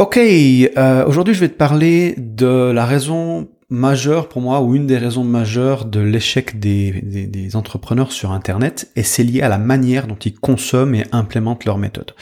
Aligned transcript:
Ok, 0.00 0.16
euh, 0.16 1.04
aujourd'hui 1.04 1.34
je 1.34 1.40
vais 1.40 1.50
te 1.50 1.58
parler 1.58 2.14
de 2.16 2.70
la 2.70 2.86
raison 2.86 3.48
majeure 3.70 4.28
pour 4.28 4.42
moi, 4.42 4.60
ou 4.62 4.74
une 4.74 4.88
des 4.88 4.98
raisons 4.98 5.22
majeures 5.22 5.84
de 5.84 6.00
l'échec 6.00 6.58
des, 6.58 6.90
des, 6.90 7.56
entrepreneurs 7.56 8.10
sur 8.10 8.32
Internet, 8.32 8.90
et 8.96 9.04
c'est 9.04 9.22
lié 9.22 9.42
à 9.42 9.48
la 9.48 9.58
manière 9.58 10.08
dont 10.08 10.16
ils 10.16 10.34
consomment 10.34 10.96
et 10.96 11.04
implémentent 11.12 11.64
leurs 11.64 11.78
méthodes. 11.78 12.12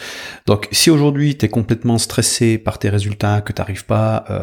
Donc 0.47 0.69
si 0.73 0.91
aujourd'hui 0.91 1.37
tu 1.37 1.47
es 1.47 1.49
complètement 1.49 1.97
stressé 1.97 2.59
par 2.59 2.79
tes 2.79 2.91
résultats, 2.91 3.41
que 3.41 3.55
tu 3.55 3.61
n'arrives 3.61 3.87
pas 3.87 4.25
euh, 4.31 4.43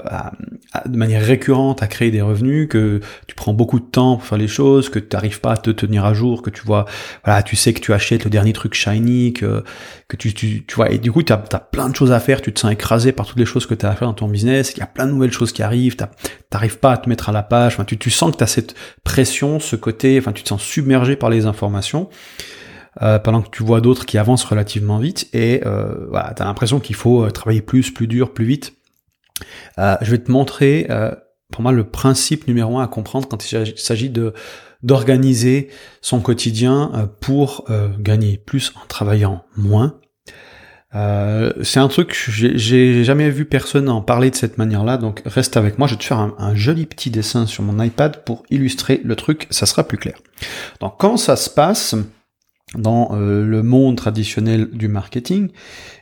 de 0.88 0.98
manière 0.98 1.24
récurrente 1.24 1.84
à 1.84 1.88
créer 1.88 2.10
des 2.10 2.22
revenus, 2.22 2.68
que 2.70 3.02
tu 3.28 3.36
prends 3.36 3.54
beaucoup 3.54 3.80
de 3.80 3.86
temps 3.86 4.18
pour 4.18 4.26
faire 4.26 4.38
les 4.40 4.48
choses, 4.48 4.90
que 4.90 5.00
tu 5.00 5.10
n'arrives 5.14 5.42
pas 5.42 5.54
à 5.54 5.58
te 5.58 5.70
tenir 5.70 6.06
à 6.06 6.14
jour, 6.16 6.42
que 6.42 6.50
tu 6.50 6.64
vois, 6.64 6.86
voilà, 7.24 7.44
tu 7.44 7.56
sais 7.56 7.74
que 7.74 7.82
tu 7.82 7.94
achètes 7.94 8.24
le 8.24 8.32
dernier 8.32 8.54
truc 8.54 8.74
shiny, 8.74 9.34
que, 9.34 9.64
que 10.08 10.18
tu, 10.18 10.34
tu, 10.34 10.66
tu 10.66 10.76
vois, 10.76 10.90
et 10.92 10.98
du 10.98 11.12
coup 11.12 11.22
tu 11.22 11.34
as, 11.34 11.38
plein 11.38 11.90
de 11.90 11.96
choses 11.96 12.12
à 12.12 12.20
faire, 12.20 12.42
tu 12.42 12.52
te 12.52 12.60
sens 12.60 12.72
écrasé 12.72 13.12
par 13.12 13.28
toutes 13.28 13.40
les 13.40 13.46
choses 13.46 13.68
que 13.68 13.76
tu 13.76 13.86
as 13.86 13.90
à 13.90 13.96
faire 13.96 14.08
dans 14.08 14.14
ton 14.16 14.28
business, 14.28 14.74
il 14.76 14.80
y 14.80 14.84
a 14.84 14.88
plein 14.88 15.06
de 15.06 15.12
nouvelles 15.12 15.32
choses 15.32 15.52
qui 15.52 15.62
arrivent, 15.62 15.96
t'arrives 16.50 16.80
pas 16.80 16.95
te 16.98 17.10
mettre 17.10 17.30
à 17.30 17.32
la 17.32 17.44
page, 17.44 17.74
enfin, 17.74 17.86
tu, 17.86 17.98
tu 17.98 18.10
sens 18.10 18.32
que 18.32 18.38
tu 18.38 18.44
as 18.44 18.48
cette 18.48 18.76
pression, 19.04 19.60
ce 19.60 19.76
côté, 19.76 20.18
enfin 20.20 20.32
tu 20.32 20.44
te 20.44 20.50
sens 20.50 20.62
submergé 20.62 21.16
par 21.16 21.30
les 21.30 21.46
informations, 21.46 22.10
euh, 23.02 23.20
pendant 23.20 23.42
que 23.42 23.50
tu 23.50 23.64
vois 23.64 23.82
d'autres 23.82 24.06
qui 24.06 24.18
avancent 24.18 24.46
relativement 24.46 25.00
vite, 25.00 25.30
et 25.34 25.62
euh, 25.66 26.08
tu 26.36 26.42
as 26.42 26.46
l'impression 26.46 26.80
qu'il 26.80 26.96
faut 26.96 27.26
euh, 27.26 27.30
travailler 27.30 27.62
plus, 27.62 27.92
plus 27.92 28.08
dur, 28.08 28.34
plus 28.34 28.46
vite. 28.46 28.74
Je 29.78 30.10
vais 30.10 30.20
te 30.20 30.32
montrer, 30.32 30.88
pour 31.52 31.62
moi, 31.62 31.74
le 31.74 31.84
principe 31.84 32.48
numéro 32.48 32.80
un 32.80 32.84
à 32.84 32.88
comprendre 32.88 33.28
quand 33.28 33.52
il 33.52 33.74
s'agit 33.76 34.10
de 34.10 34.34
d'organiser 34.82 35.70
son 36.00 36.22
quotidien 36.22 37.10
pour 37.20 37.66
gagner 38.00 38.38
plus 38.38 38.72
en 38.82 38.86
travaillant 38.88 39.44
moins 39.58 40.00
euh, 40.96 41.52
c'est 41.62 41.80
un 41.80 41.90
truc, 41.90 42.16
j'ai 42.30 43.04
jamais 43.04 43.30
vu 43.30 43.46
personne 43.46 43.90
en 43.90 44.02
parler 44.02 44.32
de 44.32 44.36
cette 44.36 44.58
manière-là, 44.58 44.98
donc 44.98 45.22
reste 45.26 45.58
avec 45.58 45.78
moi, 45.78 45.88
je 45.88 45.94
vais 45.94 46.00
te 46.00 46.06
faire 46.06 46.20
un, 46.20 46.56
joli 46.56 46.86
petit 46.86 47.10
dessin 47.10 47.46
sur 47.46 47.64
mon 47.64 47.84
iPad 47.84 48.24
pour 48.24 48.44
illustrer 48.50 49.02
le 49.04 49.16
truc, 49.18 49.48
ça 49.50 49.66
sera 49.66 49.84
plus 49.84 49.98
clair. 49.98 50.18
Donc 50.80 50.94
quand 50.98 51.18
ça 51.18 51.36
se 51.36 51.50
passe 51.50 51.96
dans 52.76 53.10
euh, 53.14 53.46
le 53.46 53.62
monde 53.62 53.98
traditionnel 53.98 54.70
du 54.72 54.88
marketing, 54.88 55.50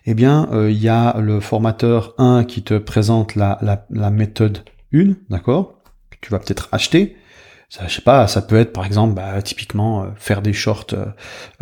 eh 0.05 0.13
bien 0.13 0.47
euh, 0.51 0.69
il 0.69 0.81
y 0.81 0.89
a 0.89 1.19
le 1.19 1.39
formateur 1.39 2.13
1 2.19 2.43
qui 2.43 2.61
te 2.61 2.77
présente 2.77 3.35
la, 3.35 3.59
la, 3.89 4.11
méthode 4.11 4.59
1, 4.93 5.13
d'accord, 5.29 5.81
que 6.11 6.17
tu 6.21 6.29
vas 6.29 6.39
peut-être 6.39 6.69
acheter, 6.71 7.15
ça, 7.73 7.87
je 7.87 7.95
sais 7.95 8.01
pas, 8.03 8.27
ça 8.27 8.43
peut 8.43 8.57
être 8.57 8.71
par 8.71 8.85
exemple, 8.85 9.15
bah, 9.15 9.41
typiquement, 9.41 10.03
euh, 10.03 10.07
faire 10.15 10.43
des 10.43 10.53
shorts, 10.53 10.85
euh, 10.93 11.05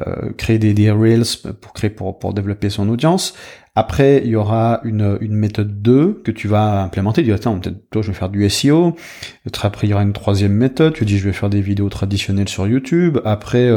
euh, 0.05 0.33
créer 0.33 0.59
des, 0.59 0.73
des, 0.73 0.91
reels 0.91 1.23
pour 1.61 1.71
créer 1.71 1.89
pour, 1.89 2.19
pour 2.19 2.33
développer 2.33 2.69
son 2.69 2.89
audience. 2.89 3.33
Après, 3.75 4.21
il 4.25 4.31
y 4.31 4.35
aura 4.35 4.81
une, 4.83 5.17
une 5.21 5.35
méthode 5.35 5.81
2 5.81 6.21
que 6.25 6.31
tu 6.31 6.49
vas 6.49 6.83
implémenter. 6.83 7.21
Tu 7.21 7.27
dis, 7.27 7.31
attends, 7.31 7.57
peut-être 7.57 7.89
toi, 7.91 8.01
je 8.01 8.09
vais 8.09 8.13
faire 8.13 8.27
du 8.27 8.49
SEO. 8.49 8.97
Après, 9.61 9.87
il 9.87 9.91
y 9.91 9.93
aura 9.93 10.03
une 10.03 10.11
troisième 10.11 10.51
méthode. 10.51 10.91
Tu 10.91 11.05
dis, 11.05 11.17
je 11.17 11.23
vais 11.23 11.31
faire 11.31 11.49
des 11.49 11.61
vidéos 11.61 11.87
traditionnelles 11.87 12.49
sur 12.49 12.67
YouTube. 12.67 13.19
Après, 13.23 13.71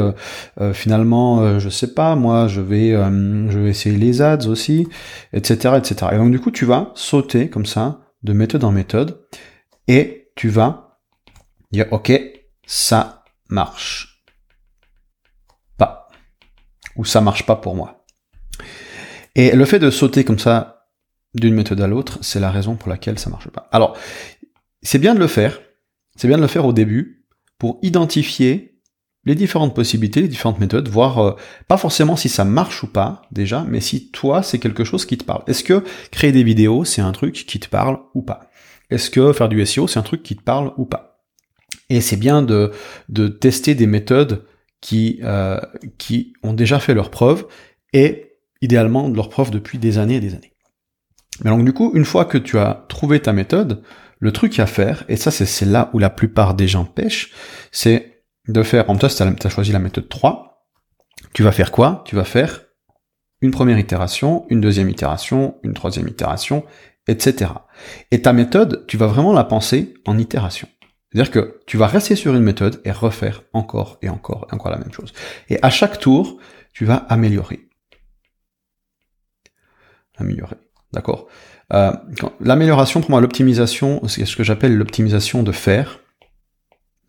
finalement, 0.73 1.57
je 1.57 1.69
sais 1.69 1.93
pas, 1.93 2.17
moi, 2.17 2.49
je 2.49 2.59
vais, 2.59 2.89
je 2.91 3.57
vais 3.57 3.69
essayer 3.69 3.95
les 3.95 4.21
ads 4.21 4.49
aussi, 4.49 4.85
etc., 5.31 5.75
etc. 5.77 6.07
Et 6.11 6.17
donc, 6.17 6.31
du 6.31 6.41
coup, 6.41 6.51
tu 6.51 6.65
vas 6.65 6.91
sauter 6.95 7.47
comme 7.47 7.65
ça, 7.65 8.01
de 8.23 8.33
méthode 8.33 8.65
en 8.65 8.73
méthode, 8.73 9.21
et 9.87 10.27
tu 10.35 10.49
vas 10.49 10.84
dire 11.71 11.87
ok, 11.91 12.11
ça 12.65 13.23
marche 13.49 14.23
pas. 15.77 16.07
Ou 16.95 17.05
ça 17.05 17.21
marche 17.21 17.45
pas 17.45 17.55
pour 17.55 17.75
moi. 17.75 18.05
Et 19.35 19.55
le 19.55 19.65
fait 19.65 19.79
de 19.79 19.89
sauter 19.89 20.23
comme 20.23 20.39
ça 20.39 20.87
d'une 21.33 21.53
méthode 21.53 21.81
à 21.81 21.87
l'autre, 21.87 22.19
c'est 22.21 22.39
la 22.39 22.51
raison 22.51 22.75
pour 22.75 22.89
laquelle 22.89 23.19
ça 23.19 23.29
marche 23.29 23.49
pas. 23.49 23.67
Alors, 23.71 23.97
c'est 24.81 24.99
bien 24.99 25.13
de 25.13 25.19
le 25.19 25.27
faire. 25.27 25.59
C'est 26.15 26.27
bien 26.27 26.37
de 26.37 26.41
le 26.41 26.47
faire 26.47 26.65
au 26.65 26.73
début 26.73 27.25
pour 27.57 27.79
identifier 27.81 28.75
les 29.25 29.35
différentes 29.35 29.75
possibilités, 29.75 30.21
les 30.21 30.27
différentes 30.27 30.59
méthodes, 30.59 30.87
voir 30.87 31.19
euh, 31.19 31.35
pas 31.67 31.77
forcément 31.77 32.15
si 32.15 32.29
ça 32.29 32.45
marche 32.45 32.83
ou 32.83 32.87
pas 32.87 33.23
déjà, 33.31 33.65
mais 33.67 33.81
si 33.81 34.11
toi 34.11 34.43
c'est 34.43 34.59
quelque 34.59 34.83
chose 34.83 35.05
qui 35.05 35.17
te 35.17 35.23
parle. 35.23 35.43
Est-ce 35.47 35.63
que 35.63 35.83
créer 36.11 36.31
des 36.31 36.43
vidéos 36.43 36.85
c'est 36.85 37.01
un 37.01 37.11
truc 37.11 37.33
qui 37.33 37.59
te 37.59 37.67
parle 37.67 37.99
ou 38.13 38.21
pas? 38.21 38.49
Est-ce 38.91 39.09
que 39.09 39.33
faire 39.33 39.49
du 39.49 39.65
SEO 39.65 39.87
c'est 39.87 39.99
un 39.99 40.03
truc 40.03 40.21
qui 40.21 40.35
te 40.35 40.43
parle 40.43 40.73
ou 40.77 40.85
pas? 40.85 41.14
Et 41.89 42.01
c'est 42.01 42.17
bien 42.17 42.41
de, 42.41 42.71
de 43.09 43.27
tester 43.27 43.75
des 43.75 43.87
méthodes 43.87 44.45
qui, 44.81 45.19
euh, 45.23 45.59
qui 45.97 46.33
ont 46.43 46.53
déjà 46.53 46.79
fait 46.79 46.93
leurs 46.93 47.11
preuves 47.11 47.45
et 47.93 48.33
idéalement 48.61 49.09
de 49.09 49.15
leurs 49.15 49.29
preuves 49.29 49.51
depuis 49.51 49.77
des 49.77 49.97
années 49.97 50.15
et 50.15 50.19
des 50.19 50.33
années. 50.33 50.53
Mais 51.43 51.51
donc 51.51 51.65
du 51.65 51.73
coup, 51.73 51.91
une 51.93 52.05
fois 52.05 52.25
que 52.25 52.37
tu 52.37 52.57
as 52.57 52.85
trouvé 52.87 53.19
ta 53.19 53.33
méthode, 53.33 53.83
le 54.19 54.31
truc 54.31 54.59
à 54.59 54.65
faire, 54.65 55.03
et 55.09 55.17
ça 55.17 55.31
c'est 55.31 55.65
là 55.65 55.89
où 55.93 55.99
la 55.99 56.09
plupart 56.09 56.53
des 56.53 56.67
gens 56.67 56.85
pêchent, 56.85 57.33
c'est 57.71 58.23
de 58.47 58.63
faire, 58.63 58.89
en 58.89 58.95
toi 58.95 59.09
tu 59.09 59.23
as 59.23 59.49
choisi 59.49 59.71
la 59.71 59.79
méthode 59.79 60.07
3, 60.07 60.67
tu 61.33 61.43
vas 61.43 61.51
faire 61.51 61.71
quoi? 61.71 62.03
Tu 62.05 62.15
vas 62.15 62.23
faire 62.23 62.61
une 63.41 63.51
première 63.51 63.77
itération, 63.77 64.45
une 64.49 64.61
deuxième 64.61 64.89
itération, 64.89 65.57
une 65.63 65.73
troisième 65.73 66.07
itération, 66.07 66.63
etc. 67.07 67.51
Et 68.11 68.21
ta 68.21 68.33
méthode, 68.33 68.85
tu 68.87 68.97
vas 68.97 69.07
vraiment 69.07 69.33
la 69.33 69.43
penser 69.43 69.93
en 70.05 70.17
itération. 70.17 70.67
C'est-à-dire 71.15 71.31
que 71.31 71.61
tu 71.65 71.77
vas 71.77 71.87
rester 71.87 72.17
sur 72.17 72.35
une 72.35 72.43
méthode 72.43 72.81
et 72.83 72.91
refaire 72.91 73.43
encore 73.53 73.99
et 74.01 74.09
encore 74.09 74.47
et 74.51 74.53
encore 74.53 74.69
la 74.69 74.77
même 74.77 74.91
chose. 74.91 75.13
Et 75.47 75.57
à 75.61 75.69
chaque 75.69 75.97
tour, 75.97 76.39
tu 76.73 76.83
vas 76.83 76.97
améliorer. 77.07 77.69
Améliorer. 80.17 80.57
D'accord 80.91 81.27
euh, 81.71 81.93
L'amélioration, 82.41 82.99
pour 82.99 83.11
moi, 83.11 83.21
l'optimisation, 83.21 84.05
c'est 84.09 84.25
ce 84.25 84.35
que 84.35 84.43
j'appelle 84.43 84.75
l'optimisation 84.75 85.41
de 85.41 85.53
faire. 85.53 86.01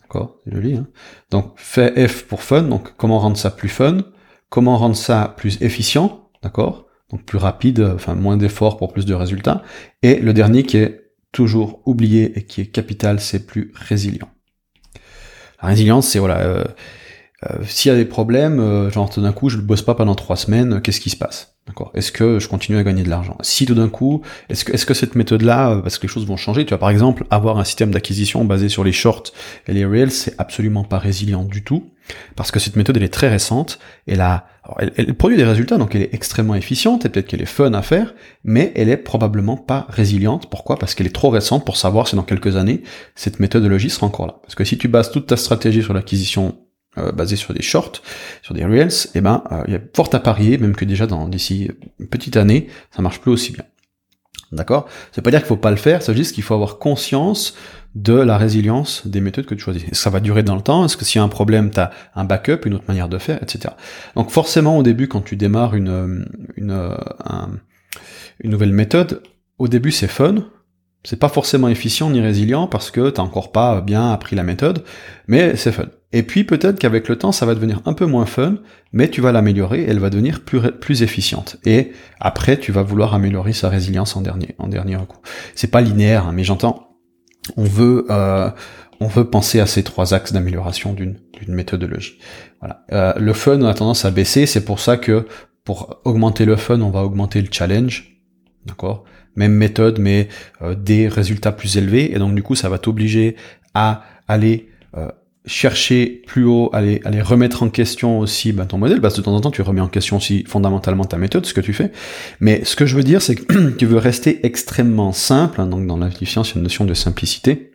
D'accord? 0.02 0.36
C'est 0.44 0.54
joli. 0.54 0.76
Hein? 0.76 0.86
Donc, 1.32 1.54
fait 1.56 2.06
F 2.06 2.28
pour 2.28 2.44
fun. 2.44 2.62
Donc, 2.62 2.96
comment 2.96 3.18
rendre 3.18 3.36
ça 3.36 3.50
plus 3.50 3.68
fun? 3.68 4.04
Comment 4.50 4.76
rendre 4.76 4.94
ça 4.94 5.34
plus 5.36 5.60
efficient? 5.62 6.30
D'accord? 6.44 6.86
Donc, 7.10 7.24
plus 7.24 7.38
rapide, 7.38 7.80
enfin, 7.96 8.14
moins 8.14 8.36
d'efforts 8.36 8.76
pour 8.76 8.92
plus 8.92 9.04
de 9.04 9.14
résultats. 9.14 9.64
Et 10.04 10.20
le 10.20 10.32
dernier 10.32 10.62
qui 10.62 10.76
est 10.76 11.05
toujours 11.36 11.82
oublié 11.84 12.38
et 12.38 12.44
qui 12.44 12.62
est 12.62 12.66
capital, 12.66 13.20
c'est 13.20 13.44
plus 13.44 13.70
résilient. 13.74 14.30
La 15.60 15.68
résilience, 15.68 16.08
c'est 16.08 16.18
voilà, 16.18 16.38
euh, 16.38 16.64
euh, 17.44 17.58
s'il 17.66 17.90
y 17.92 17.94
a 17.94 17.98
des 17.98 18.06
problèmes, 18.06 18.58
euh, 18.58 18.90
genre 18.90 19.10
tout 19.10 19.20
d'un 19.20 19.32
coup 19.32 19.50
je 19.50 19.58
ne 19.58 19.62
bosse 19.62 19.82
pas 19.82 19.94
pendant 19.94 20.14
trois 20.14 20.36
semaines, 20.36 20.80
qu'est-ce 20.80 21.00
qui 21.00 21.10
se 21.10 21.16
passe? 21.16 21.58
D'accord? 21.66 21.90
Est-ce 21.92 22.10
que 22.10 22.38
je 22.38 22.48
continue 22.48 22.78
à 22.78 22.84
gagner 22.84 23.02
de 23.02 23.10
l'argent? 23.10 23.36
Si 23.42 23.66
tout 23.66 23.74
d'un 23.74 23.90
coup, 23.90 24.22
est-ce 24.48 24.64
que, 24.64 24.72
est-ce 24.72 24.86
que 24.86 24.94
cette 24.94 25.14
méthode-là, 25.14 25.78
parce 25.82 25.98
que 25.98 26.06
les 26.06 26.08
choses 26.08 26.26
vont 26.26 26.38
changer, 26.38 26.64
tu 26.64 26.70
vas 26.70 26.78
par 26.78 26.88
exemple 26.88 27.26
avoir 27.28 27.58
un 27.58 27.64
système 27.64 27.90
d'acquisition 27.90 28.46
basé 28.46 28.70
sur 28.70 28.82
les 28.82 28.92
shorts 28.92 29.24
et 29.66 29.74
les 29.74 29.84
reels, 29.84 30.12
c'est 30.12 30.34
absolument 30.38 30.84
pas 30.84 30.98
résilient 30.98 31.44
du 31.44 31.64
tout, 31.64 31.90
parce 32.34 32.50
que 32.50 32.60
cette 32.60 32.76
méthode 32.76 32.96
elle 32.96 33.02
est 33.02 33.12
très 33.12 33.28
récente, 33.28 33.78
et 34.06 34.16
elle, 34.78 35.14
produit 35.14 35.36
des 35.36 35.44
résultats, 35.44 35.78
donc 35.78 35.94
elle 35.94 36.02
est 36.02 36.14
extrêmement 36.14 36.54
efficiente, 36.54 37.04
et 37.04 37.08
peut-être 37.08 37.26
qu'elle 37.26 37.42
est 37.42 37.46
fun 37.46 37.72
à 37.72 37.82
faire, 37.82 38.14
mais 38.44 38.72
elle 38.74 38.88
est 38.88 38.96
probablement 38.96 39.56
pas 39.56 39.86
résiliente. 39.88 40.48
Pourquoi? 40.50 40.76
Parce 40.76 40.94
qu'elle 40.94 41.06
est 41.06 41.14
trop 41.14 41.30
récente 41.30 41.64
pour 41.64 41.76
savoir 41.76 42.08
si 42.08 42.16
dans 42.16 42.22
quelques 42.22 42.56
années, 42.56 42.82
cette 43.14 43.40
méthodologie 43.40 43.90
sera 43.90 44.06
encore 44.06 44.26
là. 44.26 44.38
Parce 44.42 44.54
que 44.54 44.64
si 44.64 44.78
tu 44.78 44.88
bases 44.88 45.10
toute 45.10 45.26
ta 45.26 45.36
stratégie 45.36 45.82
sur 45.82 45.94
l'acquisition 45.94 46.56
euh, 46.98 47.12
basé 47.12 47.36
sur 47.36 47.52
des 47.52 47.62
shorts, 47.62 48.02
sur 48.42 48.54
des 48.54 48.64
reels, 48.64 48.88
eh 49.14 49.20
ben 49.20 49.44
euh, 49.52 49.62
il 49.66 49.74
y 49.74 49.76
a 49.76 49.80
fort 49.94 50.08
à 50.12 50.18
parier, 50.20 50.56
même 50.56 50.74
que 50.74 50.84
déjà 50.84 51.06
dans 51.06 51.28
d'ici 51.28 51.70
une 52.00 52.08
petite 52.08 52.36
année, 52.36 52.68
ça 52.94 53.02
marche 53.02 53.20
plus 53.20 53.32
aussi 53.32 53.52
bien. 53.52 53.64
D'accord? 54.52 54.88
Veut 55.16 55.22
pas 55.22 55.30
dire 55.30 55.40
qu'il 55.40 55.48
faut 55.48 55.56
pas 55.56 55.70
le 55.70 55.76
faire, 55.76 56.02
ça 56.02 56.12
veut 56.12 56.18
juste 56.18 56.34
qu'il 56.34 56.44
faut 56.44 56.54
avoir 56.54 56.78
conscience 56.78 57.54
de 57.94 58.12
la 58.12 58.36
résilience 58.36 59.06
des 59.06 59.20
méthodes 59.20 59.46
que 59.46 59.54
tu 59.54 59.62
choisis. 59.62 59.84
Ça 59.92 60.10
va 60.10 60.20
durer 60.20 60.42
dans 60.42 60.54
le 60.54 60.60
temps, 60.60 60.84
est-ce 60.84 60.96
que 60.96 61.04
s'il 61.04 61.18
y 61.18 61.22
a 61.22 61.24
un 61.24 61.28
problème, 61.28 61.70
tu 61.70 61.80
as 61.80 61.90
un 62.14 62.24
backup, 62.24 62.66
une 62.66 62.74
autre 62.74 62.84
manière 62.86 63.08
de 63.08 63.18
faire, 63.18 63.42
etc. 63.42 63.74
Donc 64.14 64.30
forcément 64.30 64.78
au 64.78 64.82
début, 64.82 65.08
quand 65.08 65.22
tu 65.22 65.36
démarres 65.36 65.74
une, 65.74 66.26
une, 66.56 66.96
une 68.40 68.50
nouvelle 68.50 68.72
méthode, 68.72 69.22
au 69.58 69.66
début 69.66 69.92
c'est 69.92 70.08
fun, 70.08 70.44
c'est 71.04 71.18
pas 71.18 71.28
forcément 71.28 71.68
efficient 71.68 72.10
ni 72.10 72.20
résilient 72.20 72.66
parce 72.66 72.90
que 72.90 73.10
t'as 73.10 73.22
encore 73.22 73.52
pas 73.52 73.80
bien 73.80 74.10
appris 74.10 74.34
la 74.34 74.42
méthode, 74.42 74.82
mais 75.28 75.56
c'est 75.56 75.72
fun. 75.72 75.86
Et 76.12 76.22
puis 76.22 76.44
peut-être 76.44 76.78
qu'avec 76.78 77.08
le 77.08 77.16
temps, 77.16 77.32
ça 77.32 77.46
va 77.46 77.54
devenir 77.54 77.80
un 77.84 77.92
peu 77.92 78.06
moins 78.06 78.26
fun, 78.26 78.56
mais 78.92 79.10
tu 79.10 79.20
vas 79.20 79.32
l'améliorer, 79.32 79.84
elle 79.86 79.98
va 79.98 80.10
devenir 80.10 80.44
plus, 80.44 80.60
plus 80.72 81.02
efficiente. 81.02 81.58
Et 81.64 81.92
après, 82.20 82.58
tu 82.58 82.72
vas 82.72 82.82
vouloir 82.82 83.14
améliorer 83.14 83.52
sa 83.52 83.68
résilience 83.68 84.16
en 84.16 84.20
dernier, 84.20 84.54
en 84.58 84.68
dernier 84.68 84.96
recours. 84.96 85.22
C'est 85.54 85.70
pas 85.70 85.80
linéaire, 85.80 86.26
hein, 86.26 86.32
mais 86.32 86.44
j'entends. 86.44 86.96
On 87.56 87.64
veut, 87.64 88.06
euh, 88.10 88.50
on 89.00 89.06
veut 89.06 89.28
penser 89.28 89.60
à 89.60 89.66
ces 89.66 89.82
trois 89.82 90.14
axes 90.14 90.32
d'amélioration 90.32 90.92
d'une, 90.92 91.18
méthodologie. 91.48 92.18
Voilà. 92.60 92.84
Euh, 92.92 93.12
le 93.18 93.32
fun 93.32 93.62
a 93.62 93.74
tendance 93.74 94.04
à 94.04 94.10
baisser, 94.10 94.46
c'est 94.46 94.64
pour 94.64 94.80
ça 94.80 94.96
que 94.96 95.26
pour 95.64 96.00
augmenter 96.04 96.44
le 96.44 96.56
fun, 96.56 96.80
on 96.80 96.90
va 96.90 97.04
augmenter 97.04 97.42
le 97.42 97.48
challenge. 97.50 98.22
D'accord? 98.64 99.04
Même 99.36 99.52
méthode, 99.52 99.98
mais 99.98 100.28
euh, 100.62 100.74
des 100.74 101.08
résultats 101.08 101.52
plus 101.52 101.76
élevés. 101.76 102.14
Et 102.14 102.18
donc 102.18 102.34
du 102.34 102.42
coup, 102.42 102.54
ça 102.54 102.68
va 102.68 102.78
t'obliger 102.78 103.36
à 103.74 104.02
aller 104.28 104.68
euh, 104.96 105.08
chercher 105.46 106.22
plus 106.26 106.44
haut, 106.44 106.70
aller, 106.72 107.00
aller 107.04 107.22
remettre 107.22 107.62
en 107.62 107.68
question 107.68 108.18
aussi 108.18 108.52
bah, 108.52 108.66
ton 108.66 108.78
modèle, 108.78 109.00
parce 109.00 109.14
que 109.14 109.20
de 109.20 109.24
temps 109.24 109.34
en 109.34 109.40
temps 109.40 109.50
tu 109.50 109.62
remets 109.62 109.80
en 109.80 109.88
question 109.88 110.16
aussi 110.16 110.44
fondamentalement 110.46 111.04
ta 111.04 111.18
méthode, 111.18 111.46
ce 111.46 111.54
que 111.54 111.60
tu 111.60 111.72
fais. 111.72 111.92
Mais 112.40 112.64
ce 112.64 112.74
que 112.74 112.84
je 112.84 112.96
veux 112.96 113.04
dire, 113.04 113.22
c'est 113.22 113.36
que 113.36 113.70
tu 113.78 113.86
veux 113.86 113.98
rester 113.98 114.44
extrêmement 114.44 115.12
simple, 115.12 115.60
hein, 115.60 115.66
donc 115.66 115.86
dans 115.86 115.96
la 115.96 116.08
il 116.08 116.28
y 116.28 116.38
a 116.38 116.42
une 116.54 116.62
notion 116.62 116.84
de 116.84 116.94
simplicité. 116.94 117.72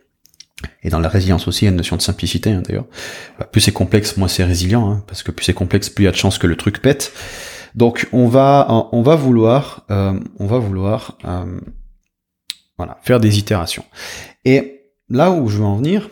Et 0.84 0.90
dans 0.90 1.00
la 1.00 1.08
résilience 1.08 1.48
aussi, 1.48 1.64
il 1.64 1.64
y 1.64 1.68
a 1.68 1.70
une 1.70 1.76
notion 1.76 1.96
de 1.96 2.02
simplicité 2.02 2.50
hein, 2.50 2.62
d'ailleurs. 2.66 2.86
Bah, 3.38 3.48
plus 3.50 3.60
c'est 3.60 3.72
complexe, 3.72 4.16
moins 4.16 4.28
c'est 4.28 4.44
résilient, 4.44 4.90
hein, 4.90 5.04
parce 5.06 5.22
que 5.22 5.30
plus 5.30 5.44
c'est 5.44 5.54
complexe, 5.54 5.88
plus 5.88 6.04
il 6.04 6.06
y 6.06 6.08
a 6.08 6.12
de 6.12 6.16
chances 6.16 6.38
que 6.38 6.46
le 6.46 6.56
truc 6.56 6.82
pète. 6.82 7.12
Donc 7.74 8.08
on 8.12 8.28
va, 8.28 8.88
on 8.92 9.02
va 9.02 9.16
vouloir, 9.16 9.84
euh, 9.90 10.18
on 10.38 10.46
va 10.46 10.58
vouloir, 10.58 11.18
euh, 11.24 11.60
voilà, 12.76 12.98
faire 13.02 13.20
des 13.20 13.38
itérations. 13.38 13.84
Et 14.44 14.90
là 15.08 15.30
où 15.30 15.48
je 15.48 15.58
veux 15.58 15.64
en 15.64 15.76
venir, 15.76 16.10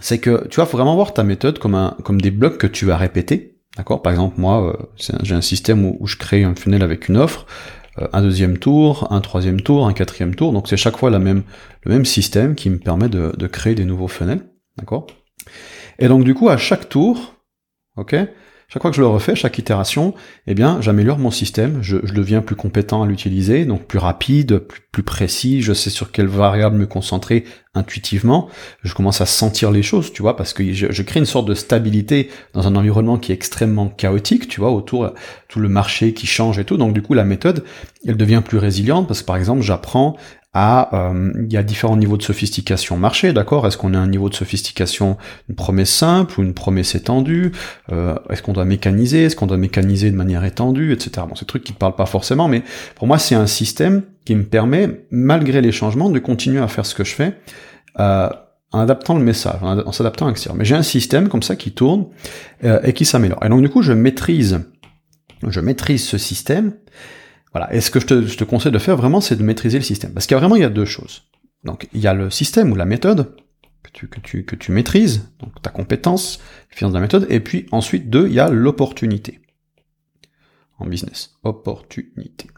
c'est 0.00 0.18
que 0.18 0.46
tu 0.48 0.60
faut 0.60 0.76
vraiment 0.76 0.94
voir 0.94 1.12
ta 1.12 1.22
méthode 1.22 1.58
comme 1.58 1.74
un, 1.74 1.96
comme 2.04 2.20
des 2.20 2.30
blocs 2.30 2.58
que 2.58 2.66
tu 2.66 2.86
vas 2.86 2.96
répéter. 2.96 3.60
D'accord? 3.76 4.02
Par 4.02 4.12
exemple, 4.12 4.40
moi, 4.40 4.68
euh, 4.68 5.14
j'ai 5.22 5.34
un 5.34 5.40
système 5.40 5.84
où, 5.84 6.06
je 6.06 6.16
crée 6.16 6.44
un 6.44 6.54
funnel 6.54 6.82
avec 6.82 7.08
une 7.08 7.16
offre, 7.16 7.46
euh, 7.98 8.08
un 8.12 8.22
deuxième 8.22 8.58
tour, 8.58 9.10
un 9.10 9.20
troisième 9.20 9.60
tour, 9.60 9.86
un 9.86 9.92
quatrième 9.92 10.34
tour. 10.34 10.52
Donc 10.52 10.68
c'est 10.68 10.76
chaque 10.76 10.96
fois 10.96 11.10
la 11.10 11.18
même, 11.18 11.42
le 11.84 11.92
même 11.92 12.04
système 12.04 12.54
qui 12.54 12.68
me 12.70 12.78
permet 12.78 13.08
de, 13.08 13.32
de 13.36 13.46
créer 13.46 13.74
des 13.74 13.84
nouveaux 13.84 14.08
funnels. 14.08 14.42
D'accord? 14.76 15.06
Et 15.98 16.08
donc 16.08 16.24
du 16.24 16.34
coup, 16.34 16.48
à 16.48 16.56
chaque 16.56 16.88
tour, 16.88 17.34
ok? 17.96 18.14
Chaque 18.72 18.80
fois 18.80 18.90
que 18.90 18.96
je 18.96 19.02
le 19.02 19.06
refais, 19.06 19.34
chaque 19.34 19.58
itération, 19.58 20.14
eh 20.46 20.54
bien, 20.54 20.80
j'améliore 20.80 21.18
mon 21.18 21.30
système, 21.30 21.82
je, 21.82 21.98
deviens 21.98 22.40
plus 22.40 22.56
compétent 22.56 23.02
à 23.02 23.06
l'utiliser, 23.06 23.66
donc 23.66 23.84
plus 23.84 23.98
rapide, 23.98 24.60
plus, 24.92 25.02
précis, 25.02 25.60
je 25.60 25.74
sais 25.74 25.90
sur 25.90 26.10
quelle 26.10 26.26
variable 26.26 26.78
me 26.78 26.86
concentrer 26.86 27.44
intuitivement, 27.74 28.48
je 28.82 28.94
commence 28.94 29.20
à 29.20 29.26
sentir 29.26 29.72
les 29.72 29.82
choses, 29.82 30.10
tu 30.10 30.22
vois, 30.22 30.38
parce 30.38 30.54
que 30.54 30.72
je, 30.72 31.02
crée 31.02 31.20
une 31.20 31.26
sorte 31.26 31.46
de 31.46 31.54
stabilité 31.54 32.30
dans 32.54 32.66
un 32.66 32.74
environnement 32.74 33.18
qui 33.18 33.32
est 33.32 33.34
extrêmement 33.34 33.88
chaotique, 33.88 34.48
tu 34.48 34.60
vois, 34.60 34.70
autour 34.70 35.12
tout 35.48 35.60
le 35.60 35.68
marché 35.68 36.14
qui 36.14 36.26
change 36.26 36.58
et 36.58 36.64
tout, 36.64 36.78
donc 36.78 36.94
du 36.94 37.02
coup 37.02 37.12
la 37.12 37.24
méthode, 37.24 37.64
elle 38.06 38.16
devient 38.16 38.40
plus 38.42 38.56
résiliente, 38.56 39.06
parce 39.06 39.20
que 39.20 39.26
par 39.26 39.36
exemple, 39.36 39.60
j'apprends 39.60 40.16
à, 40.54 40.94
euh, 40.94 41.32
il 41.46 41.52
y 41.52 41.56
a 41.56 41.62
différents 41.62 41.96
niveaux 41.96 42.18
de 42.18 42.22
sophistication 42.22 42.98
marché, 42.98 43.32
d'accord? 43.32 43.66
Est-ce 43.66 43.78
qu'on 43.78 43.94
a 43.94 43.98
un 43.98 44.06
niveau 44.06 44.28
de 44.28 44.34
sophistication, 44.34 45.16
une 45.48 45.54
promesse 45.54 45.90
simple 45.90 46.38
ou 46.38 46.42
une 46.42 46.52
promesse 46.52 46.94
étendue? 46.94 47.52
Euh, 47.90 48.16
Est-ce 48.28 48.42
qu'on 48.42 48.52
doit 48.52 48.66
mécaniser? 48.66 49.24
Est-ce 49.24 49.36
qu'on 49.36 49.46
doit 49.46 49.56
mécaniser 49.56 50.10
de 50.10 50.16
manière 50.16 50.44
étendue, 50.44 50.92
etc. 50.92 51.26
Bon, 51.26 51.34
c'est 51.34 51.46
trucs 51.46 51.64
qui 51.64 51.72
ne 51.72 51.78
parlent 51.78 51.96
pas 51.96 52.06
forcément, 52.06 52.48
mais 52.48 52.62
pour 52.96 53.06
moi, 53.06 53.18
c'est 53.18 53.34
un 53.34 53.46
système 53.46 54.02
qui 54.26 54.34
me 54.34 54.44
permet, 54.44 55.06
malgré 55.10 55.62
les 55.62 55.72
changements, 55.72 56.10
de 56.10 56.18
continuer 56.18 56.60
à 56.60 56.68
faire 56.68 56.84
ce 56.84 56.94
que 56.94 57.04
je 57.04 57.14
fais. 57.14 57.34
Euh, 57.98 58.28
en 58.72 58.80
adaptant 58.80 59.14
le 59.16 59.22
message, 59.22 59.62
en 59.62 59.92
s'adaptant 59.92 60.26
à 60.26 60.32
Mais 60.54 60.64
j'ai 60.64 60.74
un 60.74 60.82
système 60.82 61.28
comme 61.28 61.42
ça 61.42 61.56
qui 61.56 61.72
tourne 61.72 62.06
euh, 62.64 62.80
et 62.82 62.94
qui 62.94 63.04
s'améliore. 63.04 63.38
Et 63.44 63.48
donc 63.50 63.60
du 63.60 63.68
coup, 63.68 63.82
je 63.82 63.92
maîtrise, 63.92 64.60
je 65.46 65.60
maîtrise 65.60 66.04
ce 66.04 66.16
système 66.16 66.72
voilà. 67.52 67.72
Et 67.74 67.80
ce 67.80 67.90
que 67.90 68.00
je 68.00 68.06
te, 68.06 68.44
conseille 68.44 68.72
de 68.72 68.78
faire 68.78 68.96
vraiment, 68.96 69.20
c'est 69.20 69.36
de 69.36 69.42
maîtriser 69.42 69.78
le 69.78 69.84
système. 69.84 70.12
Parce 70.12 70.26
qu'il 70.26 70.34
y 70.34 70.36
a 70.36 70.40
vraiment, 70.40 70.56
il 70.56 70.62
y 70.62 70.66
a 70.66 70.70
deux 70.70 70.84
choses. 70.84 71.24
Donc, 71.64 71.88
il 71.92 72.00
y 72.00 72.06
a 72.06 72.14
le 72.14 72.30
système 72.30 72.72
ou 72.72 72.74
la 72.74 72.84
méthode 72.84 73.36
que 73.82 73.90
tu, 73.92 74.08
que 74.08 74.20
tu, 74.20 74.44
que 74.44 74.56
tu 74.56 74.72
maîtrises, 74.72 75.30
donc 75.40 75.60
ta 75.60 75.70
compétence, 75.70 76.40
l'efficience 76.70 76.92
de 76.92 76.96
la 76.96 77.02
méthode, 77.02 77.26
et 77.28 77.40
puis 77.40 77.66
ensuite, 77.72 78.10
deux, 78.10 78.26
il 78.28 78.34
y 78.34 78.40
a 78.40 78.48
l'opportunité. 78.48 79.40
En 80.78 80.86
business. 80.86 81.36
Opportunité. 81.44 82.48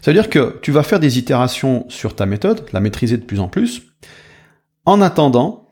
Ça 0.00 0.10
veut 0.10 0.14
dire 0.14 0.30
que 0.30 0.58
tu 0.62 0.72
vas 0.72 0.82
faire 0.82 0.98
des 0.98 1.18
itérations 1.18 1.84
sur 1.88 2.16
ta 2.16 2.26
méthode, 2.26 2.66
la 2.72 2.80
maîtriser 2.80 3.18
de 3.18 3.24
plus 3.24 3.38
en 3.38 3.48
plus, 3.48 3.82
en 4.84 5.00
attendant 5.00 5.68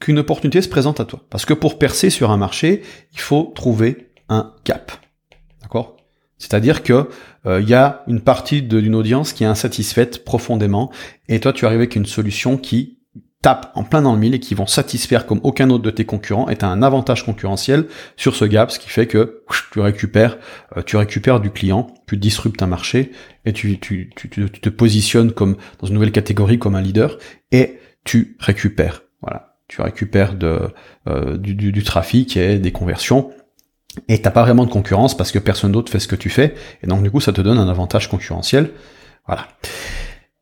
qu'une 0.00 0.18
opportunité 0.18 0.60
se 0.60 0.68
présente 0.68 1.00
à 1.00 1.04
toi. 1.04 1.24
Parce 1.30 1.44
que 1.44 1.54
pour 1.54 1.78
percer 1.78 2.10
sur 2.10 2.30
un 2.30 2.36
marché, 2.36 2.82
il 3.12 3.20
faut 3.20 3.52
trouver 3.54 4.12
un 4.28 4.54
cap. 4.64 4.92
D'accord? 5.62 5.99
C'est-à-dire 6.40 6.82
que 6.82 7.08
il 7.44 7.50
euh, 7.50 7.60
y 7.60 7.74
a 7.74 8.02
une 8.08 8.20
partie 8.20 8.62
d'une 8.62 8.94
audience 8.94 9.32
qui 9.32 9.44
est 9.44 9.46
insatisfaite 9.46 10.24
profondément, 10.24 10.90
et 11.28 11.38
toi 11.38 11.52
tu 11.52 11.66
arrives 11.66 11.78
avec 11.78 11.94
une 11.94 12.06
solution 12.06 12.56
qui 12.56 12.98
tape 13.42 13.72
en 13.74 13.84
plein 13.84 14.02
dans 14.02 14.12
le 14.12 14.18
mille 14.18 14.34
et 14.34 14.40
qui 14.40 14.54
vont 14.54 14.66
satisfaire 14.66 15.24
comme 15.24 15.40
aucun 15.42 15.70
autre 15.70 15.84
de 15.84 15.90
tes 15.90 16.04
concurrents, 16.04 16.48
et 16.48 16.56
tu 16.56 16.64
un 16.64 16.82
avantage 16.82 17.24
concurrentiel 17.24 17.86
sur 18.16 18.34
ce 18.34 18.44
gap, 18.44 18.70
ce 18.70 18.78
qui 18.78 18.88
fait 18.88 19.06
que 19.06 19.42
tu 19.72 19.80
récupères, 19.80 20.38
euh, 20.76 20.82
tu 20.84 20.96
récupères 20.96 21.40
du 21.40 21.50
client, 21.50 21.94
tu 22.06 22.16
disruptes 22.16 22.62
un 22.62 22.66
marché, 22.66 23.12
et 23.44 23.52
tu, 23.52 23.78
te 23.78 24.68
positionnes 24.68 25.32
comme 25.32 25.56
dans 25.78 25.86
une 25.86 25.94
nouvelle 25.94 26.12
catégorie 26.12 26.58
comme 26.58 26.74
un 26.74 26.82
leader, 26.82 27.18
et 27.52 27.78
tu 28.04 28.36
récupères. 28.40 29.02
Voilà, 29.22 29.56
tu 29.68 29.80
récupères 29.80 30.34
euh, 30.42 31.36
du 31.38 31.82
trafic 31.82 32.36
et 32.36 32.58
des 32.58 32.72
conversions 32.72 33.30
et 34.08 34.20
t'as 34.22 34.30
pas 34.30 34.42
vraiment 34.42 34.64
de 34.64 34.70
concurrence 34.70 35.16
parce 35.16 35.32
que 35.32 35.38
personne 35.38 35.72
d'autre 35.72 35.90
fait 35.90 35.98
ce 35.98 36.08
que 36.08 36.16
tu 36.16 36.30
fais, 36.30 36.54
et 36.82 36.86
donc 36.86 37.02
du 37.02 37.10
coup 37.10 37.20
ça 37.20 37.32
te 37.32 37.40
donne 37.40 37.58
un 37.58 37.68
avantage 37.68 38.08
concurrentiel. 38.08 38.70
Voilà. 39.26 39.48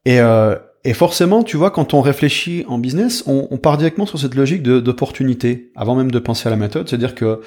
Et, 0.04 0.20
euh, 0.20 0.56
et 0.84 0.94
forcément, 0.94 1.42
tu 1.42 1.56
vois, 1.56 1.70
quand 1.70 1.92
on 1.92 2.00
réfléchit 2.00 2.64
en 2.68 2.78
business, 2.78 3.24
on, 3.26 3.48
on 3.50 3.58
part 3.58 3.78
directement 3.78 4.06
sur 4.06 4.18
cette 4.18 4.34
logique 4.34 4.62
d'opportunité, 4.62 5.72
avant 5.76 5.94
même 5.94 6.10
de 6.10 6.18
penser 6.18 6.46
à 6.46 6.50
la 6.50 6.56
méthode, 6.56 6.88
c'est-à-dire 6.88 7.14
que 7.14 7.40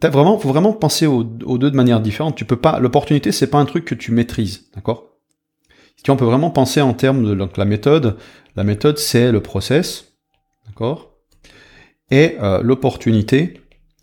t'as 0.00 0.08
vraiment, 0.08 0.38
faut 0.38 0.48
vraiment 0.48 0.72
penser 0.72 1.06
aux, 1.06 1.24
deux 1.24 1.70
de 1.70 1.76
manière 1.76 2.00
différente. 2.00 2.36
Tu 2.36 2.44
peux 2.44 2.56
pas, 2.56 2.78
l'opportunité, 2.78 3.32
c'est 3.32 3.48
pas 3.48 3.58
un 3.58 3.64
truc 3.64 3.84
que 3.84 3.94
tu 3.94 4.12
maîtrises, 4.12 4.70
d'accord? 4.74 5.04
Si 5.96 6.10
on 6.10 6.16
peut 6.16 6.24
vraiment 6.24 6.50
penser 6.50 6.80
en 6.80 6.94
termes 6.94 7.24
de 7.24 7.34
donc, 7.34 7.56
la 7.56 7.64
méthode, 7.64 8.16
la 8.54 8.62
méthode 8.62 8.98
c'est 8.98 9.32
le 9.32 9.42
process, 9.42 10.12
d'accord? 10.66 11.16
Et 12.10 12.36
euh, 12.40 12.62
l'opportunité, 12.62 13.60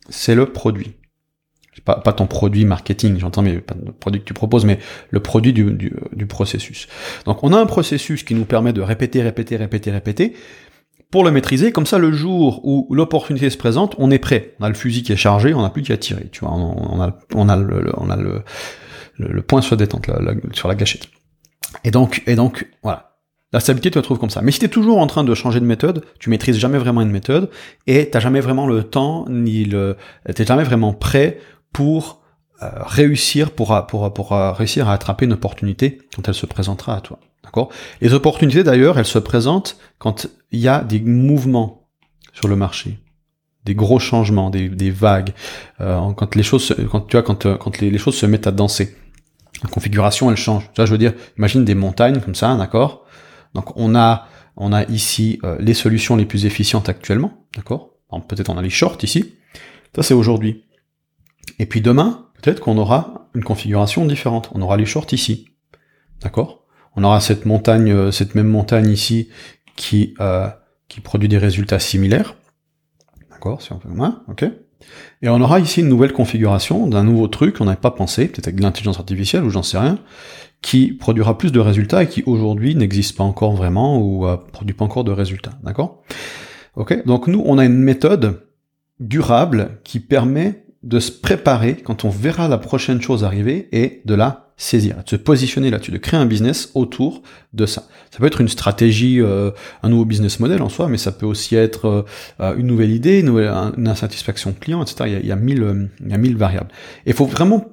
c'est 0.09 0.35
le 0.35 0.47
produit 0.47 0.95
pas, 1.85 1.95
pas 1.95 2.13
ton 2.13 2.27
produit 2.27 2.65
marketing, 2.65 3.19
j'entends, 3.19 3.43
mais 3.43 3.59
pas 3.59 3.75
le 3.83 3.91
produit 3.91 4.19
que 4.19 4.25
tu 4.25 4.33
proposes, 4.33 4.65
mais 4.65 4.79
le 5.11 5.19
produit 5.21 5.53
du, 5.53 5.71
du, 5.71 5.93
du, 6.11 6.25
processus. 6.25 6.87
Donc 7.25 7.43
on 7.43 7.53
a 7.53 7.57
un 7.57 7.65
processus 7.65 8.23
qui 8.23 8.35
nous 8.35 8.45
permet 8.45 8.73
de 8.73 8.81
répéter, 8.81 9.21
répéter, 9.21 9.55
répéter, 9.55 9.91
répéter, 9.91 10.33
pour 11.11 11.23
le 11.23 11.31
maîtriser, 11.31 11.71
comme 11.71 11.85
ça 11.85 11.97
le 11.97 12.11
jour 12.11 12.59
où 12.65 12.93
l'opportunité 12.93 13.49
se 13.49 13.57
présente, 13.57 13.95
on 13.99 14.11
est 14.11 14.19
prêt. 14.19 14.55
On 14.59 14.65
a 14.65 14.67
le 14.67 14.75
fusil 14.75 15.03
qui 15.03 15.13
est 15.13 15.17
chargé, 15.17 15.53
on 15.53 15.61
n'a 15.61 15.69
plus 15.69 15.83
qu'à 15.83 15.95
tirer, 15.95 16.27
tu 16.31 16.41
vois, 16.41 16.53
on, 16.53 16.99
a, 17.01 17.17
on 17.33 17.47
a 17.47 17.55
le, 17.55 17.93
on 17.95 18.09
a 18.09 18.17
le, 18.17 18.41
le, 19.17 19.41
point 19.41 19.61
sur 19.61 19.75
la 19.75 19.85
détente, 19.85 20.07
sur 20.53 20.67
la 20.67 20.75
gâchette. 20.75 21.07
Et 21.83 21.91
donc, 21.91 22.23
et 22.27 22.35
donc, 22.35 22.67
voilà. 22.83 23.11
La 23.53 23.61
stabilité, 23.61 23.89
tu 23.89 23.97
la 23.97 24.17
comme 24.17 24.29
ça. 24.29 24.41
Mais 24.41 24.51
si 24.51 24.59
tu 24.59 24.65
es 24.65 24.69
toujours 24.69 24.97
en 24.97 25.07
train 25.07 25.23
de 25.23 25.33
changer 25.33 25.61
de 25.61 25.65
méthode, 25.65 26.03
tu 26.19 26.29
maîtrises 26.29 26.57
jamais 26.57 26.77
vraiment 26.77 27.01
une 27.01 27.11
méthode, 27.11 27.49
et 27.87 28.09
t'as 28.09 28.19
jamais 28.19 28.41
vraiment 28.41 28.67
le 28.67 28.83
temps, 28.83 29.25
ni 29.29 29.63
le, 29.63 29.95
t'es 30.33 30.45
jamais 30.45 30.63
vraiment 30.63 30.91
prêt 30.91 31.39
pour 31.75 32.21
euh, 32.63 32.69
réussir, 32.85 33.51
pour, 33.51 33.85
pour, 33.87 34.13
pour 34.13 34.31
réussir 34.31 34.87
à 34.87 34.93
attraper 34.93 35.25
une 35.25 35.33
opportunité 35.33 35.99
quand 36.15 36.25
elle 36.25 36.33
se 36.33 36.45
présentera 36.45 36.95
à 36.95 37.01
toi. 37.01 37.19
D'accord? 37.43 37.69
Les 37.99 38.13
opportunités 38.13 38.63
d'ailleurs, 38.63 38.97
elles 38.97 39.05
se 39.05 39.19
présentent 39.19 39.77
quand 39.97 40.27
il 40.51 40.61
y 40.61 40.69
a 40.69 40.85
des 40.85 41.01
mouvements 41.01 41.89
sur 42.31 42.47
le 42.47 42.55
marché, 42.55 42.97
des 43.65 43.75
gros 43.75 43.99
changements, 43.99 44.49
des, 44.49 44.69
des 44.69 44.89
vagues, 44.89 45.33
euh, 45.81 46.13
quand 46.13 46.33
les 46.35 46.43
choses, 46.43 46.73
quand 46.89 47.01
tu 47.01 47.17
vois, 47.17 47.23
quand, 47.23 47.45
euh, 47.45 47.57
quand 47.57 47.81
les, 47.81 47.97
choses 47.97 48.15
se 48.15 48.25
mettent 48.25 48.47
à 48.47 48.51
danser. 48.51 48.95
La 49.61 49.69
configuration, 49.69 50.31
elle 50.31 50.37
change. 50.37 50.69
Ça, 50.77 50.85
je 50.85 50.93
veux 50.93 50.97
dire, 50.97 51.11
imagine 51.37 51.65
des 51.65 51.75
montagnes 51.75 52.21
comme 52.21 52.35
ça, 52.35 52.55
d'accord? 52.55 53.03
Donc 53.53 53.75
on 53.75 53.95
a, 53.95 54.29
on 54.55 54.71
a 54.71 54.83
ici 54.85 55.41
les 55.59 55.73
solutions 55.73 56.15
les 56.15 56.25
plus 56.25 56.45
efficientes 56.45 56.87
actuellement, 56.87 57.45
d'accord? 57.53 57.89
Peut-être 58.29 58.49
on 58.49 58.57
a 58.57 58.61
les 58.61 58.69
shorts 58.69 58.99
ici. 59.03 59.33
Ça 59.93 60.03
c'est 60.03 60.13
aujourd'hui. 60.13 60.64
Et 61.59 61.65
puis 61.65 61.81
demain, 61.81 62.27
peut-être 62.41 62.59
qu'on 62.59 62.77
aura 62.77 63.29
une 63.33 63.43
configuration 63.43 64.05
différente. 64.05 64.49
On 64.53 64.61
aura 64.61 64.77
les 64.77 64.85
shorts 64.85 65.11
ici. 65.11 65.49
D'accord? 66.21 66.65
On 66.95 67.03
aura 67.03 67.19
cette 67.19 67.45
montagne, 67.45 67.91
euh, 67.91 68.11
cette 68.11 68.35
même 68.35 68.47
montagne 68.47 68.89
ici 68.89 69.29
qui, 69.75 70.13
euh, 70.19 70.47
qui 70.87 71.01
produit 71.01 71.27
des 71.27 71.37
résultats 71.37 71.79
similaires. 71.79 72.35
D'accord? 73.31 73.61
Si 73.61 73.73
on 73.73 73.79
fait 73.79 73.89
moins, 73.89 74.23
ok 74.29 74.45
Et 75.21 75.29
on 75.29 75.41
aura 75.41 75.59
ici 75.59 75.81
une 75.81 75.89
nouvelle 75.89 76.13
configuration 76.13 76.87
d'un 76.87 77.03
nouveau 77.03 77.27
truc 77.27 77.57
qu'on 77.57 77.65
n'avait 77.65 77.77
pas 77.77 77.91
pensé, 77.91 78.27
peut-être 78.27 78.47
avec 78.47 78.57
de 78.57 78.61
l'intelligence 78.61 78.99
artificielle 78.99 79.43
ou 79.43 79.49
j'en 79.49 79.63
sais 79.63 79.77
rien, 79.77 79.99
qui 80.61 80.93
produira 80.93 81.37
plus 81.37 81.51
de 81.51 81.59
résultats 81.59 82.03
et 82.03 82.07
qui 82.07 82.23
aujourd'hui 82.25 82.75
n'existe 82.75 83.17
pas 83.17 83.23
encore 83.23 83.53
vraiment 83.53 83.99
ou 83.99 84.25
euh, 84.25 84.37
produit 84.37 84.75
pas 84.75 84.85
encore 84.85 85.03
de 85.03 85.11
résultats. 85.11 85.53
D'accord? 85.63 86.01
Ok? 86.75 87.05
Donc 87.05 87.27
nous, 87.27 87.43
on 87.45 87.57
a 87.57 87.65
une 87.65 87.77
méthode 87.77 88.47
durable 88.99 89.79
qui 89.83 89.99
permet 89.99 90.64
de 90.85 90.99
se 90.99 91.11
préparer 91.11 91.75
quand 91.75 92.05
on 92.05 92.09
verra 92.09 92.47
la 92.47 92.57
prochaine 92.57 93.01
chose 93.01 93.23
arriver 93.23 93.67
et 93.71 94.01
de 94.05 94.13
la 94.13 94.45
saisir, 94.57 94.95
de 95.03 95.09
se 95.09 95.15
positionner 95.17 95.69
là-dessus, 95.69 95.91
de 95.91 95.97
créer 95.97 96.17
un 96.17 96.25
business 96.25 96.71
autour 96.75 97.21
de 97.53 97.65
ça. 97.65 97.83
Ça 98.11 98.19
peut 98.19 98.25
être 98.25 98.39
une 98.39 98.47
stratégie, 98.47 99.19
euh, 99.19 99.51
un 99.83 99.89
nouveau 99.89 100.05
business 100.05 100.39
model 100.39 100.61
en 100.61 100.69
soi, 100.69 100.87
mais 100.87 100.97
ça 100.97 101.11
peut 101.11 101.25
aussi 101.25 101.55
être 101.55 102.05
euh, 102.39 102.55
une 102.55 102.67
nouvelle 102.67 102.91
idée, 102.91 103.19
une, 103.19 103.25
nouvelle, 103.25 103.51
une 103.77 103.87
insatisfaction 103.87 104.55
client, 104.57 104.81
etc. 104.81 105.19
Il 105.21 105.27
y 105.27 105.31
a, 105.31 105.35
mille, 105.35 105.89
il 105.99 106.09
y 106.09 106.13
a 106.13 106.17
mille 106.17 106.37
variables. 106.37 106.69
Et 107.05 107.09
il 107.09 107.13
faut 107.13 107.25
vraiment 107.25 107.65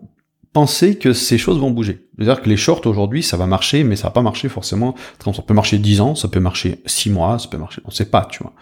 penser 0.52 0.96
que 0.96 1.12
ces 1.12 1.38
choses 1.38 1.58
vont 1.58 1.70
bouger. 1.70 2.06
C'est-à-dire 2.16 2.42
que 2.42 2.48
les 2.48 2.56
shorts 2.56 2.86
aujourd'hui, 2.86 3.22
ça 3.22 3.36
va 3.36 3.46
marcher, 3.46 3.84
mais 3.84 3.96
ça 3.96 4.08
va 4.08 4.10
pas 4.10 4.22
marcher 4.22 4.48
forcément. 4.48 4.94
Ça 5.24 5.42
peut 5.42 5.54
marcher 5.54 5.78
10 5.78 6.00
ans, 6.00 6.14
ça 6.14 6.28
peut 6.28 6.40
marcher 6.40 6.82
6 6.86 7.10
mois, 7.10 7.38
ça 7.38 7.48
peut 7.48 7.56
marcher, 7.56 7.80
on 7.84 7.90
sait 7.90 8.04
pas, 8.04 8.26
tu 8.30 8.42
vois. 8.42 8.52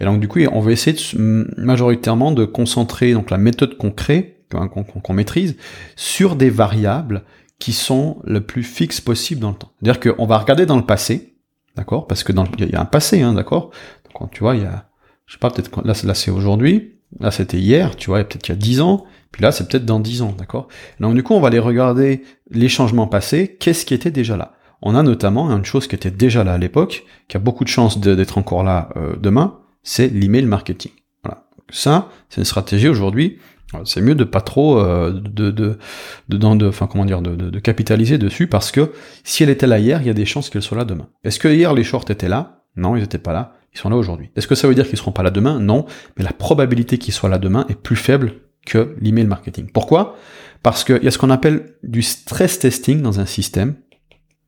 Et 0.00 0.04
donc 0.04 0.20
du 0.20 0.28
coup, 0.28 0.40
on 0.52 0.60
va 0.60 0.72
essayer 0.72 0.96
de, 0.96 1.54
majoritairement 1.56 2.32
de 2.32 2.44
concentrer 2.44 3.12
donc 3.12 3.30
la 3.30 3.38
méthode 3.38 3.76
qu'on 3.76 3.90
crée, 3.90 4.40
qu'on 4.50 5.12
maîtrise, 5.12 5.56
sur 5.94 6.34
des 6.34 6.50
variables 6.50 7.24
qui 7.58 7.72
sont 7.72 8.18
le 8.24 8.40
plus 8.40 8.62
fixes 8.62 9.00
possible 9.00 9.40
dans 9.40 9.50
le 9.50 9.56
temps. 9.56 9.72
C'est-à-dire 9.80 10.14
qu'on 10.14 10.26
va 10.26 10.38
regarder 10.38 10.66
dans 10.66 10.76
le 10.76 10.86
passé, 10.86 11.34
d'accord? 11.76 12.06
Parce 12.06 12.24
que 12.24 12.32
dans 12.32 12.44
il 12.58 12.70
y 12.70 12.74
a 12.74 12.80
un 12.80 12.84
passé, 12.84 13.22
hein, 13.22 13.34
d'accord? 13.34 13.70
Donc 14.18 14.32
tu 14.32 14.40
vois, 14.40 14.56
il 14.56 14.62
y 14.62 14.66
a, 14.66 14.88
je 15.26 15.34
sais 15.34 15.38
pas, 15.38 15.50
peut-être 15.50 15.70
là, 15.84 15.94
là 16.02 16.14
c'est 16.14 16.30
aujourd'hui, 16.30 16.97
là 17.20 17.30
c'était 17.30 17.58
hier, 17.58 17.96
tu 17.96 18.10
vois, 18.10 18.22
peut-être 18.24 18.48
il 18.48 18.52
y 18.52 18.54
a 18.54 18.56
10 18.56 18.80
ans, 18.80 19.04
puis 19.32 19.42
là, 19.42 19.52
c'est 19.52 19.68
peut-être 19.68 19.84
dans 19.84 20.00
10 20.00 20.22
ans, 20.22 20.34
d'accord? 20.36 20.68
Donc 21.00 21.14
du 21.14 21.22
coup, 21.22 21.34
on 21.34 21.40
va 21.40 21.48
aller 21.48 21.58
regarder 21.58 22.22
les 22.50 22.68
changements 22.68 23.06
passés, 23.06 23.56
qu'est-ce 23.58 23.84
qui 23.84 23.94
était 23.94 24.10
déjà 24.10 24.36
là? 24.36 24.54
On 24.80 24.94
a 24.94 25.02
notamment 25.02 25.50
une 25.50 25.64
chose 25.64 25.88
qui 25.88 25.94
était 25.96 26.10
déjà 26.10 26.44
là 26.44 26.54
à 26.54 26.58
l'époque, 26.58 27.04
qui 27.26 27.36
a 27.36 27.40
beaucoup 27.40 27.64
de 27.64 27.68
chances 27.68 27.98
d'être 28.00 28.38
encore 28.38 28.62
là 28.62 28.90
euh, 28.96 29.16
demain, 29.16 29.58
c'est 29.82 30.08
l'email 30.08 30.46
marketing. 30.46 30.92
Voilà. 31.24 31.44
Ça, 31.68 32.08
c'est 32.28 32.40
une 32.40 32.44
stratégie 32.44 32.88
aujourd'hui. 32.88 33.38
C'est 33.84 34.00
mieux 34.00 34.14
de 34.14 34.24
pas 34.24 34.40
trop 34.40 34.78
euh, 34.78 35.12
de 35.12 35.50
de 35.50 35.78
de 36.28 36.68
enfin 36.68 36.86
comment 36.86 37.04
dire 37.04 37.20
de, 37.20 37.34
de, 37.36 37.58
capitaliser 37.58 38.16
dessus 38.16 38.46
parce 38.46 38.70
que 38.70 38.92
si 39.24 39.42
elle 39.42 39.50
était 39.50 39.66
là 39.66 39.78
hier, 39.78 40.00
il 40.00 40.06
y 40.06 40.10
a 40.10 40.14
des 40.14 40.24
chances 40.24 40.48
qu'elle 40.48 40.62
soit 40.62 40.78
là 40.78 40.86
demain. 40.86 41.08
Est-ce 41.22 41.38
que 41.38 41.48
hier 41.48 41.74
les 41.74 41.84
shorts 41.84 42.06
étaient 42.08 42.30
là? 42.30 42.62
Non, 42.76 42.96
ils 42.96 43.02
étaient 43.02 43.18
pas 43.18 43.34
là. 43.34 43.57
Ils 43.74 43.78
sont 43.78 43.90
là 43.90 43.96
aujourd'hui. 43.96 44.30
Est-ce 44.36 44.46
que 44.46 44.54
ça 44.54 44.66
veut 44.68 44.74
dire 44.74 44.88
qu'ils 44.88 44.98
seront 44.98 45.12
pas 45.12 45.22
là 45.22 45.30
demain? 45.30 45.60
Non, 45.60 45.86
mais 46.16 46.24
la 46.24 46.32
probabilité 46.32 46.98
qu'ils 46.98 47.14
soient 47.14 47.28
là 47.28 47.38
demain 47.38 47.66
est 47.68 47.74
plus 47.74 47.96
faible 47.96 48.34
que 48.66 48.96
l'email 49.00 49.26
marketing. 49.26 49.68
Pourquoi? 49.72 50.16
Parce 50.62 50.84
qu'il 50.84 51.02
y 51.02 51.08
a 51.08 51.10
ce 51.10 51.18
qu'on 51.18 51.30
appelle 51.30 51.74
du 51.82 52.02
stress 52.02 52.58
testing 52.58 53.02
dans 53.02 53.20
un 53.20 53.26
système. 53.26 53.76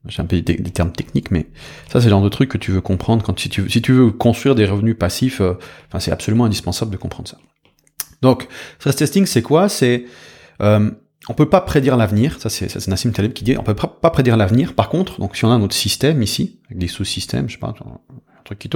J'ai 0.06 0.22
un 0.22 0.24
peu 0.24 0.40
des, 0.40 0.56
termes 0.62 0.92
techniques, 0.92 1.30
mais 1.30 1.46
ça 1.92 2.00
c'est 2.00 2.06
le 2.06 2.10
genre 2.10 2.22
de 2.22 2.30
truc 2.30 2.48
que 2.48 2.56
tu 2.56 2.70
veux 2.70 2.80
comprendre 2.80 3.22
quand 3.22 3.38
si 3.38 3.50
tu, 3.50 3.92
veux 3.92 4.10
construire 4.10 4.54
des 4.54 4.64
revenus 4.64 4.96
passifs, 4.98 5.42
euh, 5.42 5.54
c'est 5.98 6.10
absolument 6.10 6.46
indispensable 6.46 6.90
de 6.90 6.96
comprendre 6.96 7.28
ça. 7.28 7.36
Donc, 8.22 8.48
stress 8.78 8.96
testing, 8.96 9.26
c'est 9.26 9.42
quoi? 9.42 9.68
C'est 9.68 10.06
euh, 10.62 10.90
on 11.28 11.34
peut 11.34 11.48
pas 11.48 11.60
prédire 11.60 11.98
l'avenir, 11.98 12.40
ça 12.40 12.48
c'est 12.48 12.88
Nassim 12.88 13.12
Taleb 13.12 13.34
qui 13.34 13.44
dit, 13.44 13.56
on 13.58 13.62
peut 13.62 13.74
pas 13.74 14.10
prédire 14.10 14.38
l'avenir. 14.38 14.74
Par 14.74 14.88
contre, 14.88 15.20
donc 15.20 15.36
si 15.36 15.44
on 15.44 15.52
a 15.52 15.58
notre 15.58 15.74
système 15.74 16.22
ici, 16.22 16.60
avec 16.66 16.78
des 16.78 16.88
sous-systèmes, 16.88 17.48
je 17.48 17.54
sais 17.54 17.60
pas, 17.60 17.74
un 18.40 18.42
truc 18.44 18.68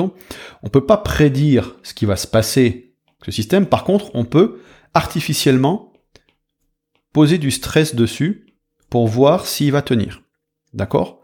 on 0.62 0.68
peut 0.68 0.84
pas 0.84 0.96
prédire 0.98 1.76
ce 1.82 1.94
qui 1.94 2.04
va 2.06 2.16
se 2.16 2.26
passer 2.26 2.94
avec 3.08 3.24
ce 3.24 3.30
système. 3.30 3.66
Par 3.66 3.84
contre, 3.84 4.10
on 4.14 4.24
peut 4.24 4.60
artificiellement 4.92 5.92
poser 7.12 7.38
du 7.38 7.50
stress 7.50 7.94
dessus 7.94 8.46
pour 8.90 9.08
voir 9.08 9.46
s'il 9.46 9.72
va 9.72 9.82
tenir. 9.82 10.22
D'accord? 10.72 11.22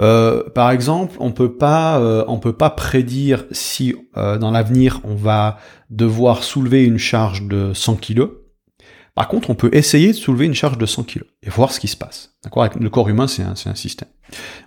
Euh, 0.00 0.48
par 0.50 0.70
exemple, 0.70 1.16
on 1.20 1.32
peut 1.32 1.56
pas, 1.56 1.98
euh, 2.00 2.36
peut 2.38 2.52
pas 2.52 2.70
prédire 2.70 3.44
si 3.50 3.94
euh, 4.16 4.38
dans 4.38 4.50
l'avenir 4.50 5.00
on 5.04 5.14
va 5.14 5.58
devoir 5.90 6.44
soulever 6.44 6.84
une 6.84 6.98
charge 6.98 7.42
de 7.42 7.72
100 7.74 7.96
kg. 7.96 8.28
Par 9.18 9.26
contre, 9.26 9.50
on 9.50 9.56
peut 9.56 9.70
essayer 9.72 10.12
de 10.12 10.16
soulever 10.16 10.46
une 10.46 10.54
charge 10.54 10.78
de 10.78 10.86
100 10.86 11.02
kg 11.02 11.24
et 11.42 11.50
voir 11.50 11.72
ce 11.72 11.80
qui 11.80 11.88
se 11.88 11.96
passe. 11.96 12.36
D'accord? 12.44 12.68
Le 12.78 12.88
corps 12.88 13.08
humain, 13.08 13.26
c'est 13.26 13.42
un, 13.42 13.74
système. 13.74 14.06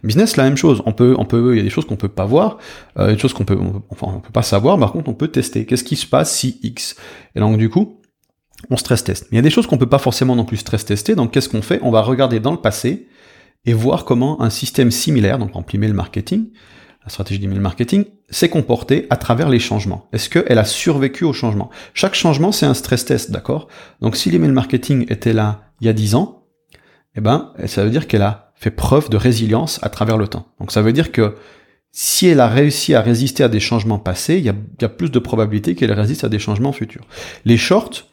Business, 0.04 0.36
la 0.36 0.44
même 0.44 0.58
chose. 0.58 0.84
On 0.86 0.92
peut, 0.92 1.16
on 1.18 1.24
peut, 1.24 1.54
il 1.54 1.58
y 1.58 1.62
a 1.62 1.64
des 1.64 1.70
choses 1.70 1.86
qu'on 1.86 1.96
peut 1.96 2.10
pas 2.10 2.26
voir, 2.26 2.58
des 2.98 3.18
choses 3.18 3.32
qu'on 3.32 3.46
peut, 3.46 3.58
enfin, 3.88 4.08
on 4.14 4.20
peut 4.20 4.34
pas 4.34 4.42
savoir. 4.42 4.78
Par 4.78 4.92
contre, 4.92 5.10
on 5.10 5.14
peut 5.14 5.30
tester. 5.30 5.66
Qu'est-ce 5.66 5.86
qui 5.86 5.96
se 5.96 6.06
passe 6.06 6.36
si 6.36 6.60
X? 6.64 6.98
Et 7.34 7.40
donc, 7.40 7.58
du 7.58 7.70
coup, 7.70 8.02
on 8.70 8.76
stress 8.76 9.06
teste. 9.06 9.28
Mais 9.32 9.36
il 9.36 9.38
y 9.38 9.40
a 9.40 9.42
des 9.42 9.50
choses 9.50 9.68
qu'on 9.68 9.78
peut 9.78 9.88
pas 9.88 10.00
forcément 10.00 10.36
non 10.36 10.44
plus 10.44 10.58
stress 10.58 10.84
tester, 10.84 11.16
donc 11.16 11.32
qu'est-ce 11.32 11.48
qu'on 11.48 11.62
fait? 11.62 11.80
On 11.82 11.90
va 11.90 12.02
regarder 12.02 12.42
dans 12.42 12.52
le 12.52 12.58
passé 12.58 13.08
et 13.64 13.72
voir 13.72 14.04
comment 14.04 14.42
un 14.42 14.50
système 14.50 14.92
similaire, 14.92 15.40
donc 15.40 15.56
en 15.56 15.64
email 15.74 15.94
marketing, 15.94 16.48
la 17.04 17.10
stratégie 17.10 17.40
d'email 17.40 17.60
marketing, 17.60 18.06
s'est 18.30 18.50
comporté 18.50 19.08
à 19.10 19.18
travers 19.18 19.50
les 19.50 19.60
changements. 19.60 20.08
Est-ce 20.14 20.30
qu'elle 20.30 20.58
a 20.58 20.66
survécu 20.66 21.24
au 21.24 21.34
changement? 21.34 21.70
Chaque 21.94 22.14
changement, 22.14 22.52
c'est 22.52 22.66
un 22.66 22.74
stress 22.74 23.06
test, 23.06 23.32
d'accord? 23.32 23.68
Donc 24.02 24.16
si 24.16 24.30
l'email 24.30 24.52
marketing 24.52 25.06
était 25.10 25.34
là 25.34 25.64
il 25.82 25.88
y 25.88 25.90
a 25.90 25.94
10 25.94 26.16
ans, 26.16 26.46
eh 27.16 27.22
ben, 27.22 27.54
ça 27.66 27.84
veut 27.84 27.90
dire 27.90 28.08
qu'elle 28.08 28.22
a 28.22 28.54
fait 28.56 28.72
preuve 28.72 29.10
de 29.10 29.18
résilience 29.18 29.80
à 29.82 29.90
travers 29.90 30.18
le 30.18 30.28
temps. 30.28 30.48
Donc 30.60 30.72
ça 30.72 30.82
veut 30.82 30.94
dire 30.94 31.12
que 31.12 31.36
si 31.92 32.28
elle 32.28 32.40
a 32.40 32.48
réussi 32.48 32.94
à 32.94 33.02
résister 33.02 33.44
à 33.44 33.50
des 33.50 33.60
changements 33.60 34.00
passés, 34.00 34.38
il 34.38 34.44
y 34.44 34.50
a, 34.50 34.54
il 34.54 34.82
y 34.82 34.86
a 34.86 34.90
plus 34.90 35.12
de 35.12 35.20
probabilité 35.20 35.76
qu'elle 35.76 35.92
résiste 35.92 36.24
à 36.24 36.30
des 36.30 36.40
changements 36.40 36.72
futurs. 36.72 37.06
Les 37.44 37.58
shorts, 37.58 38.06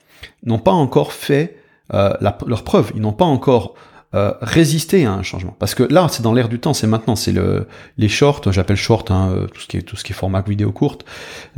n'ont 0.42 0.59
pas 0.59 0.73
encore 0.73 1.12
fait 1.12 1.57
euh, 1.95 2.12
leur 2.21 2.64
preuve, 2.64 2.92
ils 2.95 3.00
n'ont 3.00 3.12
pas 3.12 3.25
encore 3.25 3.75
euh, 4.15 4.33
résisté 4.41 5.05
à 5.05 5.12
un 5.12 5.23
changement. 5.23 5.55
Parce 5.59 5.75
que 5.75 5.83
là, 5.83 6.09
c'est 6.11 6.23
dans 6.23 6.33
l'air 6.33 6.49
du 6.49 6.59
temps, 6.59 6.73
c'est 6.73 6.87
maintenant, 6.87 7.15
c'est 7.15 7.33
le 7.33 7.67
les 7.99 8.09
shorts, 8.09 8.50
j'appelle 8.50 8.77
short 8.77 9.11
hein, 9.11 9.31
euh, 9.33 9.47
tout 9.47 9.61
ce 9.61 9.67
qui 9.67 9.77
est 9.77 9.83
tout 9.83 9.97
ce 9.97 10.05
qui 10.05 10.12
est 10.12 10.17
format 10.17 10.41
vidéo 10.41 10.73
courte 10.73 11.05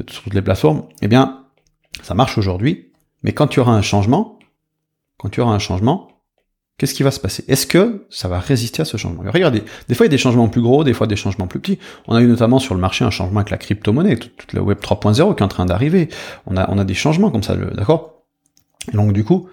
sur 0.08 0.24
toutes 0.24 0.34
les 0.34 0.42
plateformes. 0.42 0.82
Eh 1.00 1.06
bien, 1.06 1.44
ça 2.02 2.14
marche 2.14 2.38
aujourd'hui, 2.38 2.90
mais 3.22 3.32
quand 3.32 3.46
tu 3.46 3.60
auras 3.60 3.72
un 3.72 3.82
changement, 3.82 4.40
quand 5.16 5.28
tu 5.28 5.40
auras 5.40 5.52
un 5.52 5.60
changement, 5.60 6.08
qu'est-ce 6.76 6.92
qui 6.92 7.04
va 7.04 7.12
se 7.12 7.20
passer? 7.20 7.44
Est-ce 7.46 7.68
que 7.68 8.06
ça 8.10 8.26
va 8.26 8.40
résister 8.40 8.82
à 8.82 8.84
ce 8.84 8.96
changement? 8.96 9.22
Regardez, 9.32 9.62
des 9.88 9.94
fois 9.94 10.06
il 10.06 10.08
y 10.08 10.10
a 10.10 10.16
des 10.16 10.18
changements 10.18 10.48
plus 10.48 10.62
gros, 10.62 10.82
des 10.82 10.92
fois 10.92 11.06
des 11.06 11.14
changements 11.14 11.46
plus 11.46 11.60
petits. 11.60 11.78
On 12.08 12.16
a 12.16 12.20
eu 12.20 12.26
notamment 12.26 12.58
sur 12.58 12.74
le 12.74 12.80
marché 12.80 13.04
un 13.04 13.10
changement 13.10 13.38
avec 13.38 13.50
la 13.50 13.58
crypto-monnaie, 13.58 14.16
toute, 14.16 14.36
toute 14.36 14.52
la 14.54 14.62
web 14.62 14.78
3.0 14.78 15.36
qui 15.36 15.40
est 15.40 15.44
en 15.44 15.48
train 15.48 15.66
d'arriver. 15.66 16.08
On 16.46 16.56
a 16.56 16.68
on 16.68 16.78
a 16.78 16.84
des 16.84 16.94
changements 16.94 17.30
comme 17.30 17.44
ça, 17.44 17.54
d'accord? 17.54 18.24
Donc 18.92 19.12
du 19.12 19.22
coup, 19.22 19.48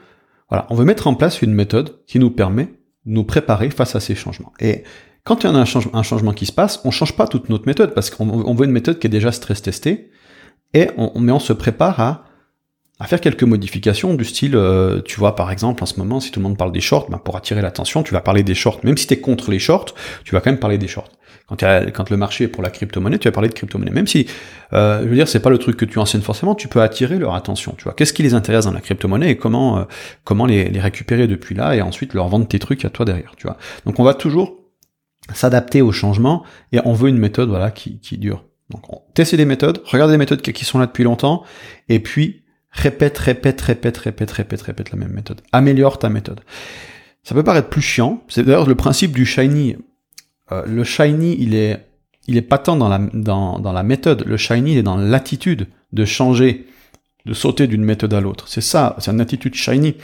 voilà, 0.50 0.66
on 0.72 0.76
veut 0.76 0.86
mettre 0.86 1.06
en 1.06 1.14
place 1.14 1.44
une 1.44 1.54
méthode 1.54 2.04
qui 2.08 2.18
nous 2.18 2.32
permet 2.32 2.70
nous 3.08 3.24
préparer 3.24 3.70
face 3.72 3.96
à 3.96 4.00
ces 4.00 4.14
changements. 4.14 4.54
Et 4.60 4.84
quand 5.24 5.44
il 5.44 5.52
y 5.52 5.54
a 5.54 5.58
un, 5.58 5.66
changement 6.04 6.34
qui 6.34 6.46
se 6.46 6.52
passe, 6.52 6.80
on 6.86 6.92
change 6.92 7.16
pas 7.16 7.28
toute 7.28 7.50
notre 7.50 7.66
méthode 7.66 7.94
parce 7.94 8.10
qu'on 8.10 8.54
veut 8.54 8.66
une 8.66 8.72
méthode 8.72 9.00
qui 9.00 9.08
est 9.08 9.10
déjà 9.10 9.32
stress 9.32 9.62
testée 9.62 10.12
et 10.74 10.90
on, 10.98 11.20
mais 11.20 11.32
on 11.32 11.40
se 11.40 11.54
prépare 11.54 12.00
à, 12.00 12.26
à 13.00 13.08
faire 13.08 13.22
quelques 13.22 13.44
modifications 13.44 14.14
du 14.14 14.26
style, 14.26 14.56
euh, 14.56 15.02
tu 15.02 15.20
vois, 15.20 15.36
par 15.36 15.52
exemple, 15.52 15.84
en 15.84 15.86
ce 15.86 15.98
moment, 16.00 16.20
si 16.20 16.32
tout 16.32 16.40
le 16.40 16.44
monde 16.44 16.58
parle 16.58 16.72
des 16.72 16.82
shorts, 16.82 17.10
ben 17.10 17.18
pour 17.18 17.36
attirer 17.36 17.62
l'attention, 17.62 18.04
tu 18.04 18.14
vas 18.14 18.22
parler 18.22 18.44
des 18.44 18.56
shorts. 18.56 18.80
Même 18.84 18.98
si 18.98 19.08
tu 19.08 19.14
es 19.14 19.20
contre 19.20 19.52
les 19.52 19.60
shorts, 19.60 19.94
tu 20.24 20.34
vas 20.34 20.42
quand 20.42 20.52
même 20.52 20.60
parler 20.60 20.78
des 20.78 20.88
shorts. 20.88 21.10
Quand, 21.48 21.56
quand 21.56 22.10
le 22.10 22.18
marché 22.18 22.46
est 22.46 22.48
pour 22.50 22.62
la 22.62 22.70
crypto-monnaie, 22.70 23.20
tu 23.20 23.28
vas 23.28 23.32
parler 23.32 23.48
de 23.48 23.54
crypto-monnaie. 23.54 23.92
Même 23.92 24.08
si, 24.08 24.28
euh, 24.74 25.02
je 25.04 25.08
veux 25.08 25.16
dire, 25.16 25.30
c'est 25.30 25.40
pas 25.40 25.50
le 25.50 25.58
truc 25.58 25.78
que 25.78 25.86
tu 25.86 25.98
enseignes 25.98 26.22
forcément, 26.22 26.56
tu 26.56 26.68
peux 26.68 26.82
attirer 26.82 27.18
leur 27.18 27.36
attention. 27.36 27.74
Tu 27.78 27.86
vois, 27.86 27.94
qu'est-ce 27.94 28.12
qui 28.12 28.22
les 28.24 28.34
intéresse 28.34 28.66
dans 28.66 28.74
la 28.74 28.82
crypto-monnaie 28.82 29.32
et 29.32 29.38
comment 29.38 29.80
euh, 29.80 29.84
comment 30.26 30.46
les, 30.46 30.70
les 30.70 30.80
récupérer 30.80 31.28
depuis 31.28 31.56
là 31.56 31.76
et 31.76 31.82
ensuite 31.82 32.14
leur 32.14 32.28
vendre 32.28 32.48
tes 32.48 32.60
trucs 32.60 32.84
à 32.84 32.90
toi 32.90 33.06
derrière. 33.06 33.34
Tu 33.38 33.48
vois. 33.48 33.58
Donc 33.86 34.00
on 34.00 34.04
va 34.04 34.14
toujours 34.14 34.58
s'adapter 35.34 35.82
au 35.82 35.92
changement 35.92 36.44
et 36.72 36.80
on 36.86 36.94
veut 36.94 37.10
une 37.10 37.18
méthode 37.18 37.50
voilà 37.50 37.72
qui, 37.72 38.00
qui 38.00 38.18
dure. 38.18 38.46
Donc 38.70 38.92
on 38.94 39.02
teste 39.14 39.36
des 39.36 39.46
méthodes, 39.46 39.82
regarde 39.86 40.12
des 40.12 40.18
méthodes 40.18 40.42
qui 40.42 40.66
sont 40.66 40.80
là 40.80 40.86
depuis 40.86 41.04
longtemps 41.04 41.44
et 41.88 42.00
puis 42.00 42.44
répète, 42.72 43.18
répète, 43.18 43.62
répète, 43.62 43.98
répète, 43.98 44.32
répète, 44.32 44.62
répète 44.62 44.92
la 44.92 44.98
même 44.98 45.12
méthode. 45.12 45.42
Améliore 45.52 46.00
ta 46.00 46.10
méthode. 46.10 46.42
Ça 47.24 47.36
peut 47.36 47.44
paraître 47.44 47.70
plus 47.70 47.82
chiant. 47.82 48.24
C'est 48.30 48.44
d'ailleurs 48.44 48.68
le 48.68 48.76
principe 48.76 49.12
du 49.12 49.26
shiny. 49.26 49.76
Euh, 50.52 50.64
le 50.66 50.84
shiny, 50.84 51.36
il 51.40 51.56
est, 51.56 51.86
il 52.28 52.38
est 52.38 52.42
pas 52.42 52.58
tant 52.58 52.76
dans 52.76 52.90
la, 52.90 53.00
dans, 53.14 53.60
dans 53.60 53.74
la 53.74 53.84
méthode. 53.84 54.24
Le 54.26 54.38
shiny, 54.38 54.74
il 54.74 54.78
est 54.78 54.84
dans 54.84 54.98
l'attitude 54.98 55.68
de 55.94 56.06
changer, 56.06 56.68
de 57.26 57.34
sauter 57.34 57.68
d'une 57.68 57.84
méthode 57.84 58.14
à 58.14 58.22
l'autre. 58.22 58.48
C'est 58.48 58.62
ça, 58.62 58.96
c'est 59.00 59.12
une 59.12 59.22
attitude 59.22 59.56
shiny. 59.56 59.96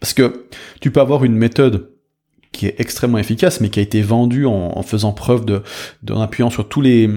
Parce 0.00 0.14
que 0.14 0.46
tu 0.80 0.90
peux 0.90 1.00
avoir 1.00 1.24
une 1.24 1.34
méthode 1.34 1.90
qui 2.52 2.66
est 2.66 2.80
extrêmement 2.80 3.18
efficace, 3.18 3.60
mais 3.60 3.68
qui 3.68 3.78
a 3.80 3.82
été 3.82 4.00
vendue 4.00 4.46
en, 4.46 4.72
en 4.76 4.82
faisant 4.82 5.12
preuve 5.12 5.44
de, 5.44 5.62
en 6.10 6.20
appuyant 6.20 6.50
sur 6.50 6.68
tous 6.68 6.80
les, 6.80 7.10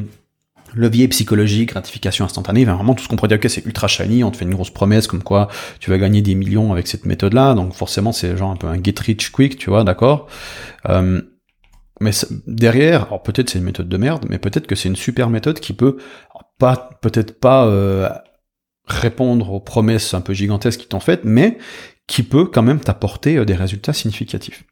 levier 0.74 1.08
psychologique, 1.08 1.70
gratification 1.70 2.26
instantanée, 2.26 2.66
vraiment 2.66 2.94
tout 2.94 3.04
ce 3.04 3.10
qu'on 3.10 3.16
pourrait 3.16 3.28
dire, 3.28 3.38
ok, 3.38 3.50
c'est 3.50 3.66
ultra 3.66 3.88
shiny, 3.88 4.24
on 4.24 4.32
te 4.32 4.38
fait 4.38 4.46
une 4.46 4.54
grosse 4.54 4.70
promesse 4.70 5.08
comme 5.08 5.24
quoi 5.24 5.48
tu 5.80 5.90
vas 5.90 5.98
gagner 5.98 6.22
des 6.22 6.36
millions 6.36 6.72
avec 6.72 6.88
cette 6.88 7.06
méthode-là, 7.06 7.54
donc 7.54 7.74
forcément 7.74 8.12
c'est 8.12 8.38
genre 8.38 8.52
un 8.52 8.56
peu 8.56 8.68
un 8.68 8.82
get 8.82 8.96
rich 9.00 9.32
quick, 9.32 9.58
tu 9.58 9.70
vois, 9.70 9.84
d'accord 9.84 10.28
euh, 10.90 11.22
Mais 12.02 12.12
derrière, 12.48 13.06
alors 13.06 13.24
peut-être 13.24 13.50
c'est 13.50 13.60
une 13.60 13.66
méthode 13.66 13.88
de 13.88 13.98
merde, 13.98 14.26
mais 14.30 14.40
peut-être 14.40 14.68
que 14.68 14.76
c'est 14.76 14.90
une 14.90 14.96
super 14.96 15.30
méthode 15.30 15.60
qui 15.60 15.74
peut 15.74 15.98
pas, 16.58 16.90
peut-être 17.02 17.40
pas 17.40 17.66
euh, 17.68 18.10
répondre 18.88 19.52
aux 19.54 19.60
promesses 19.60 20.14
un 20.14 20.22
peu 20.22 20.34
gigantesques 20.34 20.82
qui 20.82 20.88
t'ont 20.88 21.00
faites, 21.00 21.22
mais 21.24 21.58
qui 22.08 22.24
peut 22.24 22.46
quand 22.46 22.64
même 22.64 22.80
t'apporter 22.80 23.38
euh, 23.38 23.46
des 23.46 23.56
résultats 23.56 23.94
significatifs. 23.94 24.66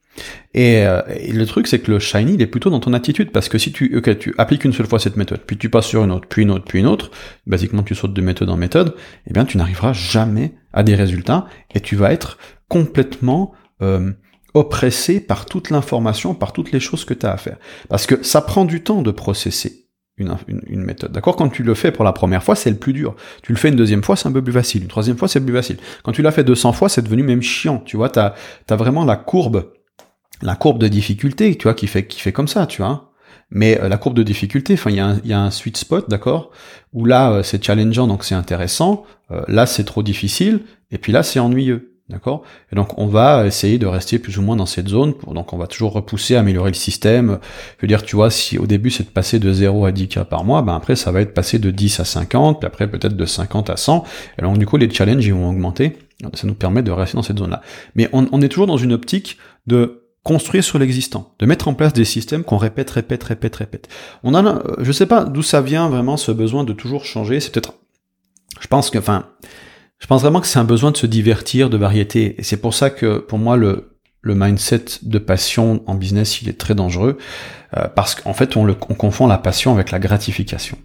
Euh, 0.57 1.01
et, 1.07 1.31
le 1.31 1.45
truc, 1.45 1.67
c'est 1.67 1.79
que 1.79 1.91
le 1.91 1.99
shiny, 1.99 2.33
il 2.33 2.41
est 2.41 2.47
plutôt 2.47 2.69
dans 2.69 2.79
ton 2.79 2.93
attitude, 2.93 3.31
parce 3.31 3.47
que 3.47 3.57
si 3.57 3.71
tu, 3.71 3.95
okay, 3.95 4.17
tu 4.17 4.33
appliques 4.37 4.65
une 4.65 4.73
seule 4.73 4.87
fois 4.87 4.99
cette 4.99 5.15
méthode, 5.15 5.41
puis 5.45 5.57
tu 5.57 5.69
passes 5.69 5.85
sur 5.85 6.03
une 6.03 6.11
autre, 6.11 6.27
puis 6.27 6.41
une 6.41 6.51
autre, 6.51 6.65
puis 6.65 6.79
une 6.79 6.87
autre, 6.87 7.11
basiquement 7.47 7.83
tu 7.83 7.95
sautes 7.95 8.13
de 8.13 8.21
méthode 8.21 8.49
en 8.49 8.57
méthode, 8.57 8.95
eh 9.27 9.33
bien 9.33 9.45
tu 9.45 9.57
n'arriveras 9.57 9.93
jamais 9.93 10.53
à 10.73 10.83
des 10.83 10.95
résultats, 10.95 11.47
et 11.73 11.79
tu 11.79 11.95
vas 11.95 12.11
être 12.11 12.37
complètement 12.67 13.53
euh, 13.81 14.11
oppressé 14.53 15.19
par 15.19 15.45
toute 15.45 15.69
l'information, 15.69 16.33
par 16.33 16.53
toutes 16.53 16.71
les 16.71 16.79
choses 16.79 17.05
que 17.05 17.13
tu 17.13 17.25
as 17.25 17.33
à 17.33 17.37
faire. 17.37 17.57
Parce 17.87 18.07
que 18.07 18.23
ça 18.23 18.41
prend 18.41 18.65
du 18.65 18.83
temps 18.83 19.01
de 19.01 19.11
processer 19.11 19.85
une, 20.17 20.35
une, 20.67 20.81
méthode. 20.81 21.11
D'accord? 21.11 21.35
Quand 21.35 21.49
tu 21.49 21.63
le 21.63 21.73
fais 21.73 21.91
pour 21.91 22.03
la 22.03 22.11
première 22.11 22.43
fois, 22.43 22.55
c'est 22.55 22.69
le 22.69 22.75
plus 22.75 22.93
dur. 22.93 23.15
Tu 23.41 23.53
le 23.53 23.57
fais 23.57 23.69
une 23.69 23.75
deuxième 23.75 24.03
fois, 24.03 24.15
c'est 24.15 24.27
un 24.27 24.31
peu 24.31 24.43
plus 24.43 24.53
facile. 24.53 24.81
Une 24.83 24.89
troisième 24.89 25.17
fois, 25.17 25.27
c'est 25.27 25.39
plus 25.39 25.53
facile. 25.53 25.77
Quand 26.03 26.11
tu 26.11 26.21
l'as 26.21 26.31
fait 26.31 26.43
200 26.43 26.73
fois, 26.73 26.89
c'est 26.89 27.01
devenu 27.01 27.23
même 27.23 27.41
chiant. 27.41 27.79
Tu 27.85 27.95
vois, 27.97 28.09
t'as 28.09 28.33
as 28.69 28.75
vraiment 28.75 29.05
la 29.05 29.15
courbe, 29.15 29.71
la 30.41 30.55
courbe 30.55 30.79
de 30.79 30.87
difficulté, 30.87 31.55
tu 31.55 31.63
vois, 31.63 31.73
qui 31.73 31.87
fait 31.87 32.05
qui 32.05 32.19
fait 32.19 32.33
comme 32.33 32.47
ça, 32.47 32.65
tu 32.65 32.81
vois. 32.81 33.09
Mais 33.51 33.79
euh, 33.81 33.89
la 33.89 33.97
courbe 33.97 34.15
de 34.15 34.23
difficulté, 34.23 34.73
enfin, 34.73 34.91
il 34.91 34.97
y, 34.97 34.99
a 34.99 35.07
un, 35.07 35.19
y 35.23 35.33
a 35.33 35.41
un 35.41 35.51
sweet 35.51 35.77
spot, 35.77 36.09
d'accord, 36.09 36.51
où 36.93 37.05
là 37.05 37.31
euh, 37.31 37.43
c'est 37.43 37.63
challengeant, 37.63 38.07
donc 38.07 38.23
c'est 38.23 38.35
intéressant. 38.35 39.05
Euh, 39.31 39.41
là, 39.47 39.65
c'est 39.65 39.83
trop 39.83 40.03
difficile, 40.03 40.61
et 40.91 40.97
puis 40.97 41.11
là, 41.11 41.23
c'est 41.23 41.39
ennuyeux. 41.39 41.88
D'accord? 42.09 42.41
Et 42.71 42.75
donc 42.75 42.97
on 42.97 43.05
va 43.05 43.45
essayer 43.45 43.77
de 43.77 43.85
rester 43.85 44.17
plus 44.17 44.37
ou 44.39 44.41
moins 44.41 44.55
dans 44.55 44.65
cette 44.65 44.87
zone. 44.87 45.13
Donc 45.31 45.53
on 45.53 45.57
va 45.57 45.67
toujours 45.67 45.93
repousser, 45.93 46.35
améliorer 46.35 46.71
le 46.71 46.75
système. 46.75 47.39
Je 47.77 47.83
veux 47.83 47.87
dire, 47.87 48.03
tu 48.03 48.15
vois, 48.15 48.31
si 48.31 48.57
au 48.57 48.65
début 48.65 48.89
c'est 48.89 49.03
de 49.03 49.09
passer 49.09 49.37
de 49.37 49.53
0 49.53 49.85
à 49.85 49.91
10 49.91 50.07
cas 50.07 50.25
par 50.25 50.43
mois, 50.43 50.63
ben 50.63 50.75
après 50.75 50.95
ça 50.95 51.11
va 51.11 51.21
être 51.21 51.33
passer 51.33 51.59
de 51.59 51.69
10 51.69 51.99
à 51.99 52.05
50, 52.05 52.59
puis 52.59 52.67
après 52.67 52.89
peut-être 52.89 53.15
de 53.15 53.25
50 53.25 53.69
à 53.69 53.77
100. 53.77 54.03
Et 54.39 54.41
donc 54.41 54.57
du 54.57 54.65
coup 54.65 54.77
les 54.77 54.89
challenges 54.89 55.25
ils 55.25 55.33
vont 55.33 55.49
augmenter. 55.49 55.97
Ça 56.33 56.47
nous 56.47 56.55
permet 56.55 56.83
de 56.83 56.91
rester 56.91 57.15
dans 57.15 57.23
cette 57.23 57.39
zone-là. 57.39 57.61
Mais 57.95 58.09
on, 58.11 58.27
on 58.31 58.41
est 58.41 58.49
toujours 58.49 58.67
dans 58.67 58.77
une 58.77 58.91
optique 58.91 59.37
de 59.67 60.03
construire 60.23 60.63
sur 60.63 60.79
l'existant, 60.79 61.33
de 61.39 61.45
mettre 61.45 61.67
en 61.67 61.73
place 61.73 61.93
des 61.93 62.05
systèmes 62.05 62.43
qu'on 62.43 62.57
répète, 62.57 62.89
répète, 62.89 63.23
répète, 63.23 63.55
répète. 63.55 63.87
On 64.23 64.35
a, 64.35 64.61
je 64.79 64.91
sais 64.91 65.05
pas 65.05 65.23
d'où 65.23 65.41
ça 65.41 65.61
vient 65.61 65.89
vraiment 65.89 66.17
ce 66.17 66.31
besoin 66.31 66.63
de 66.63 66.73
toujours 66.73 67.05
changer. 67.05 67.39
C'est 67.39 67.51
peut-être, 67.53 67.73
je 68.59 68.67
pense 68.67 68.89
que, 68.89 68.97
enfin, 68.97 69.27
je 69.99 70.07
pense 70.07 70.21
vraiment 70.21 70.41
que 70.41 70.47
c'est 70.47 70.59
un 70.59 70.65
besoin 70.65 70.91
de 70.91 70.97
se 70.97 71.05
divertir, 71.05 71.69
de 71.69 71.77
variété. 71.77 72.35
Et 72.39 72.43
c'est 72.43 72.57
pour 72.57 72.73
ça 72.73 72.89
que, 72.89 73.19
pour 73.19 73.37
moi, 73.37 73.57
le, 73.57 73.95
mindset 74.23 74.85
de 75.01 75.17
passion 75.19 75.83
en 75.87 75.95
business, 75.95 76.41
il 76.41 76.49
est 76.49 76.57
très 76.57 76.75
dangereux, 76.75 77.17
euh, 77.77 77.87
parce 77.87 78.15
qu'en 78.15 78.33
fait, 78.33 78.55
on, 78.57 78.63
le, 78.63 78.75
on 78.89 78.93
confond 78.93 79.27
la 79.27 79.37
passion 79.37 79.73
avec 79.73 79.91
la 79.91 79.99
gratification. 79.99 80.77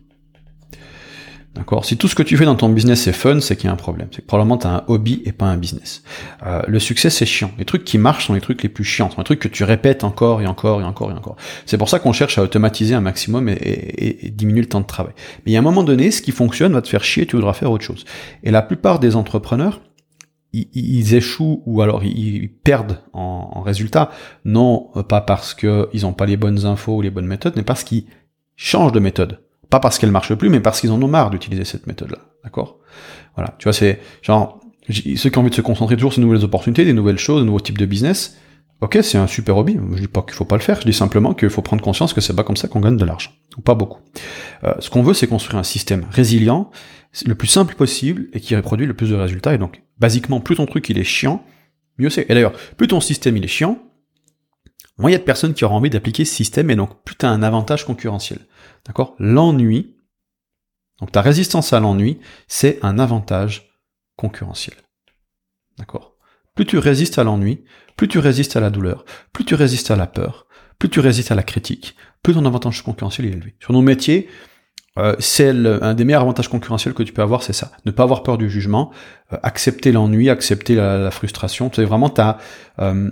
D'accord 1.55 1.85
Si 1.85 1.97
tout 1.97 2.09
ce 2.09 2.17
que 2.17 2.23
tu 2.25 2.37
fais 2.37 2.47
dans 2.47 2.57
ton 2.57 2.69
business 2.69 3.07
est 3.07 3.13
fun, 3.13 3.41
c'est 3.41 3.55
qu'il 3.55 3.67
y 3.67 3.71
a 3.71 3.73
un 3.73 3.77
problème. 3.77 4.09
C'est 4.11 4.23
que 4.23 4.27
probablement 4.27 4.59
tu 4.59 4.67
as 4.67 4.71
un 4.71 4.85
hobby 4.89 5.23
et 5.25 5.31
pas 5.31 5.47
un 5.47 5.57
business. 5.57 6.03
Euh, 6.45 6.63
le 6.67 6.81
succès, 6.81 7.11
c'est 7.11 7.27
chiant. 7.27 7.53
Les 7.59 7.65
trucs 7.65 7.85
qui 7.85 7.97
marchent 7.97 8.27
sont 8.27 8.35
les 8.35 8.41
trucs 8.41 8.63
les 8.63 8.69
plus 8.69 8.83
chiants. 8.83 9.09
sont 9.09 9.21
les 9.21 9.25
trucs 9.25 9.39
que 9.39 9.49
tu 9.49 9.63
répètes 9.63 10.03
encore 10.03 10.43
et 10.43 10.47
encore 10.47 10.81
et 10.81 10.85
encore 10.85 11.13
et 11.13 11.15
encore. 11.15 11.37
C'est 11.65 11.79
pour 11.79 11.89
ça 11.89 12.01
qu'on 12.01 12.13
cherche 12.13 12.39
à 12.39 12.43
automatiser 12.43 12.95
un 12.95 13.01
maximum 13.01 13.49
et, 13.49 14.33
diminuer 14.35 14.63
le 14.63 14.69
temps 14.69 14.81
de 14.81 14.87
travail. 14.87 15.13
Mais 15.39 15.53
il 15.53 15.55
y 15.55 15.57
a 15.57 15.61
un 15.61 15.63
moment 15.63 15.85
donné, 15.85 16.11
ce 16.11 16.23
qui 16.23 16.33
fonctionne 16.33 16.73
va 16.73 16.83
te 16.83 16.89
faire 16.89 17.05
chier, 17.05 17.25
tu 17.25 17.37
voudras 17.37 17.53
faire 17.53 17.71
autre 17.71 17.85
chose. 17.85 18.05
Et 18.43 18.51
la 18.51 18.63
plupart 18.63 18.99
des 18.99 19.15
entrepreneurs, 19.15 19.81
ils, 20.53 21.15
échouent 21.15 21.63
ou 21.67 21.83
alors 21.83 22.05
ils, 22.05 22.49
perdent 22.49 23.01
en, 23.13 23.51
en, 23.55 23.61
résultat, 23.61 24.11
non 24.45 24.91
pas 25.09 25.21
parce 25.21 25.55
qu'ils 25.55 26.03
n'ont 26.03 26.13
pas 26.13 26.27
les 26.27 26.37
bonnes 26.37 26.65
infos 26.65 26.97
ou 26.97 27.03
les 27.03 27.11
bonnes 27.11 27.27
méthodes, 27.27 27.55
mais 27.57 27.63
parce 27.63 27.83
qu'ils 27.85 28.05
changent 28.57 28.93
de 28.93 29.01
méthode. 29.01 29.44
Pas 29.75 29.81
parce 29.81 29.99
qu'elle 29.99 30.13
marche 30.13 30.33
plus, 30.35 30.51
mais 30.51 30.61
parce 30.61 30.81
qu'ils 30.81 30.93
en 30.93 31.03
ont 31.03 31.09
marre 31.09 31.31
d'utiliser 31.31 31.65
cette 31.65 31.89
méthode-là. 31.89 32.19
D'accord? 32.45 32.79
Voilà. 33.35 33.57
Tu 33.59 33.65
vois, 33.65 33.73
c'est 33.73 33.99
genre 34.23 34.61
ceux 34.89 35.31
qui 35.31 35.37
ont 35.37 35.41
envie 35.41 35.51
de 35.51 35.55
se 35.57 35.63
concentrer 35.63 35.97
toujours 35.97 36.13
sur 36.13 36.21
de 36.23 36.27
nouvelles 36.27 36.45
opportunités, 36.45 36.85
des 36.85 36.93
nouvelles 36.93 37.19
choses, 37.19 37.41
de 37.41 37.45
nouveaux 37.45 37.59
types 37.59 37.77
de 37.77 37.85
business. 37.85 38.37
Ok, 38.83 38.99
c'est 39.03 39.19
un 39.19 39.27
super 39.27 39.57
hobby. 39.57 39.77
Je 39.97 40.03
dis 40.03 40.07
pas 40.07 40.23
qu'il 40.23 40.35
faut 40.35 40.45
pas 40.45 40.55
le 40.55 40.63
faire. 40.63 40.81
Je 40.81 40.87
dis 40.87 40.93
simplement 40.93 41.35
qu'il 41.35 41.51
faut 41.51 41.61
prendre 41.61 41.83
conscience 41.83 42.13
que 42.13 42.21
c'est 42.21 42.37
pas 42.37 42.45
comme 42.45 42.57
ça 42.57 42.69
qu'on 42.69 42.79
gagne 42.79 42.97
de 42.97 43.05
l'argent, 43.05 43.33
ou 43.57 43.63
pas 43.63 43.75
beaucoup. 43.75 43.99
Euh, 44.63 44.75
ce 44.79 44.91
qu'on 44.91 45.03
veut, 45.03 45.13
c'est 45.13 45.27
construire 45.27 45.59
un 45.59 45.65
système 45.65 46.07
résilient, 46.09 46.71
le 47.27 47.35
plus 47.35 47.49
simple 47.49 47.75
possible 47.75 48.29
et 48.33 48.39
qui 48.39 48.55
reproduit 48.55 48.87
le 48.87 48.95
plus 48.95 49.11
de 49.11 49.17
résultats. 49.17 49.55
Et 49.55 49.59
donc, 49.59 49.83
basiquement, 49.99 50.39
plus 50.39 50.55
ton 50.55 50.67
truc 50.67 50.89
il 50.89 50.99
est 50.99 51.03
chiant, 51.03 51.43
mieux 51.99 52.11
c'est. 52.11 52.27
Et 52.31 52.35
d'ailleurs, 52.35 52.53
plus 52.77 52.87
ton 52.87 53.01
système 53.01 53.37
il 53.37 53.43
est 53.43 53.49
chiant, 53.49 53.81
moins 54.99 55.11
il 55.11 55.13
y 55.13 55.17
a 55.17 55.19
de 55.19 55.25
personnes 55.25 55.55
qui 55.55 55.65
auront 55.65 55.77
envie 55.77 55.91
d'appliquer 55.91 56.25
ce 56.25 56.35
système 56.35 56.71
et 56.71 56.77
donc 56.77 57.03
plus 57.03 57.17
tu 57.17 57.27
as 57.27 57.31
un 57.31 57.43
avantage 57.43 57.85
concurrentiel. 57.85 58.41
D'accord? 58.87 59.15
L'ennui, 59.19 59.97
donc 61.01 61.13
ta 61.13 61.23
résistance 61.23 61.73
à 61.73 61.81
l'ennui, 61.81 62.21
c'est 62.49 62.79
un 62.83 62.99
avantage 62.99 63.79
concurrentiel. 64.17 64.77
D'accord? 65.79 66.17
Plus 66.55 66.67
tu 66.67 66.79
résistes 66.79 67.19
à 67.19 67.25
l'ennui, 67.25 67.65
plus 67.97 68.09
tu 68.09 68.19
résistes 68.19 68.57
à 68.57 68.61
la 68.61 68.71
douleur, 68.71 69.05
plus 69.33 69.45
tu 69.45 69.55
résistes 69.55 69.91
à 69.91 69.97
la 69.97 70.07
peur, 70.07 70.47
plus 70.79 70.89
tu 70.89 71.01
résistes 71.01 71.33
à 71.33 71.35
la 71.35 71.43
critique, 71.43 71.97
plus 72.23 72.35
ton 72.35 72.45
avantage 72.47 72.83
concurrentiel 72.83 73.27
est 73.27 73.33
élevé. 73.33 73.57
Sur 73.61 73.73
nos 73.73 73.83
métiers, 73.83 74.29
euh, 74.97 75.17
c'est 75.19 75.49
un 75.49 75.95
des 75.95 76.05
meilleurs 76.05 76.23
avantages 76.23 76.49
concurrentiels 76.49 76.95
que 76.95 77.03
tu 77.03 77.13
peux 77.13 77.23
avoir, 77.23 77.43
c'est 77.43 77.53
ça. 77.53 77.73
Ne 77.85 77.91
pas 77.91 78.05
avoir 78.05 78.23
peur 78.23 78.39
du 78.39 78.49
jugement, 78.49 78.93
euh, 79.33 79.37
accepter 79.43 79.91
l'ennui, 79.91 80.31
accepter 80.31 80.77
la, 80.77 81.11
frustration. 81.11 81.71
Sais, 81.73 81.85
vraiment, 81.85 82.09
t'as, 82.09 82.39
euh, 82.79 83.11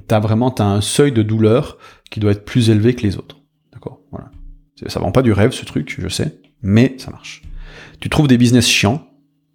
t'as 0.00 0.20
vraiment, 0.20 0.50
t'as 0.50 0.64
un 0.64 0.80
seuil 0.80 1.12
de 1.12 1.22
douleur 1.22 1.78
qui 2.10 2.20
doit 2.20 2.32
être 2.32 2.44
plus 2.44 2.70
élevé 2.70 2.94
que 2.94 3.02
les 3.02 3.16
autres. 3.16 3.36
D'accord? 3.72 4.00
Voilà. 4.10 4.30
Ça 4.86 5.00
vend 5.00 5.12
pas 5.12 5.22
du 5.22 5.32
rêve 5.32 5.52
ce 5.52 5.64
truc, 5.64 5.96
je 5.98 6.08
sais, 6.08 6.38
mais 6.62 6.94
ça 6.98 7.10
marche. 7.10 7.42
Tu 8.00 8.10
trouves 8.10 8.28
des 8.28 8.38
business 8.38 8.66
chiants, 8.66 9.06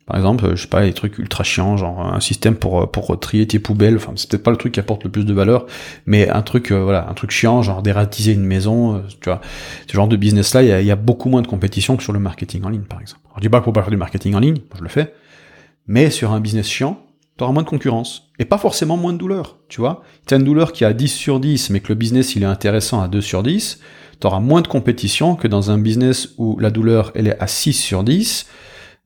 par 0.09 0.17
exemple, 0.17 0.55
je 0.55 0.61
sais 0.63 0.67
pas, 0.67 0.81
des 0.81 0.93
trucs 0.93 1.19
ultra 1.19 1.43
chiants, 1.43 1.77
genre 1.77 2.01
un 2.01 2.19
système 2.19 2.55
pour 2.55 2.89
pour 2.91 3.19
trier 3.19 3.45
tes 3.45 3.59
poubelles. 3.59 3.95
Enfin, 3.97 4.13
c'est 4.15 4.27
peut-être 4.27 4.41
pas 4.41 4.49
le 4.49 4.57
truc 4.57 4.73
qui 4.73 4.79
apporte 4.79 5.03
le 5.03 5.11
plus 5.11 5.23
de 5.23 5.33
valeur, 5.33 5.67
mais 6.07 6.27
un 6.29 6.41
truc, 6.41 6.71
euh, 6.71 6.83
voilà, 6.83 7.07
un 7.07 7.13
truc 7.13 7.29
chiant, 7.29 7.61
genre 7.61 7.83
dératiser 7.83 8.31
une 8.31 8.43
maison. 8.43 8.95
Euh, 8.95 8.99
tu 9.21 9.29
vois, 9.29 9.39
ce 9.87 9.93
genre 9.93 10.07
de 10.07 10.15
business 10.15 10.55
là, 10.55 10.63
il 10.63 10.85
y 10.85 10.91
a, 10.91 10.95
beaucoup 10.95 11.29
moins 11.29 11.43
de 11.43 11.47
compétition 11.47 11.95
que 11.95 12.01
sur 12.01 12.11
le 12.11 12.19
marketing 12.19 12.63
en 12.63 12.69
ligne, 12.69 12.81
par 12.81 12.99
exemple. 13.01 13.21
Alors, 13.25 13.37
je 13.37 13.41
dis 13.41 13.49
pas 13.49 13.61
pas 13.61 13.81
faire 13.81 13.91
du 13.91 13.97
marketing 13.97 14.33
en 14.33 14.39
ligne, 14.39 14.57
je 14.75 14.81
le 14.81 14.89
fais, 14.89 15.13
mais 15.85 16.09
sur 16.09 16.31
un 16.31 16.39
business 16.39 16.67
chiant, 16.67 16.99
tu 17.39 17.43
auras 17.43 17.53
moins 17.53 17.63
de 17.63 17.67
concurrence. 17.67 18.29
Et 18.37 18.45
pas 18.45 18.59
forcément 18.59 18.97
moins 18.97 19.13
de 19.13 19.17
douleur. 19.17 19.57
Tu 19.67 19.81
vois, 19.81 20.03
tu 20.27 20.35
as 20.35 20.37
une 20.37 20.43
douleur 20.43 20.73
qui 20.73 20.83
est 20.83 20.87
à 20.87 20.93
10 20.93 21.07
sur 21.07 21.39
10, 21.39 21.71
mais 21.71 21.79
que 21.79 21.89
le 21.89 21.95
business 21.95 22.35
il 22.35 22.43
est 22.43 22.45
intéressant 22.45 23.01
à 23.01 23.07
2 23.07 23.19
sur 23.19 23.41
10 23.41 23.79
tu 24.19 24.27
auras 24.27 24.39
moins 24.39 24.61
de 24.61 24.67
compétition 24.67 25.35
que 25.35 25.47
dans 25.47 25.71
un 25.71 25.77
business 25.77 26.33
où 26.37 26.59
la 26.59 26.71
douleur 26.71 27.11
elle 27.15 27.27
est 27.27 27.39
à 27.39 27.47
6 27.47 27.73
sur 27.73 28.03
10, 28.03 28.47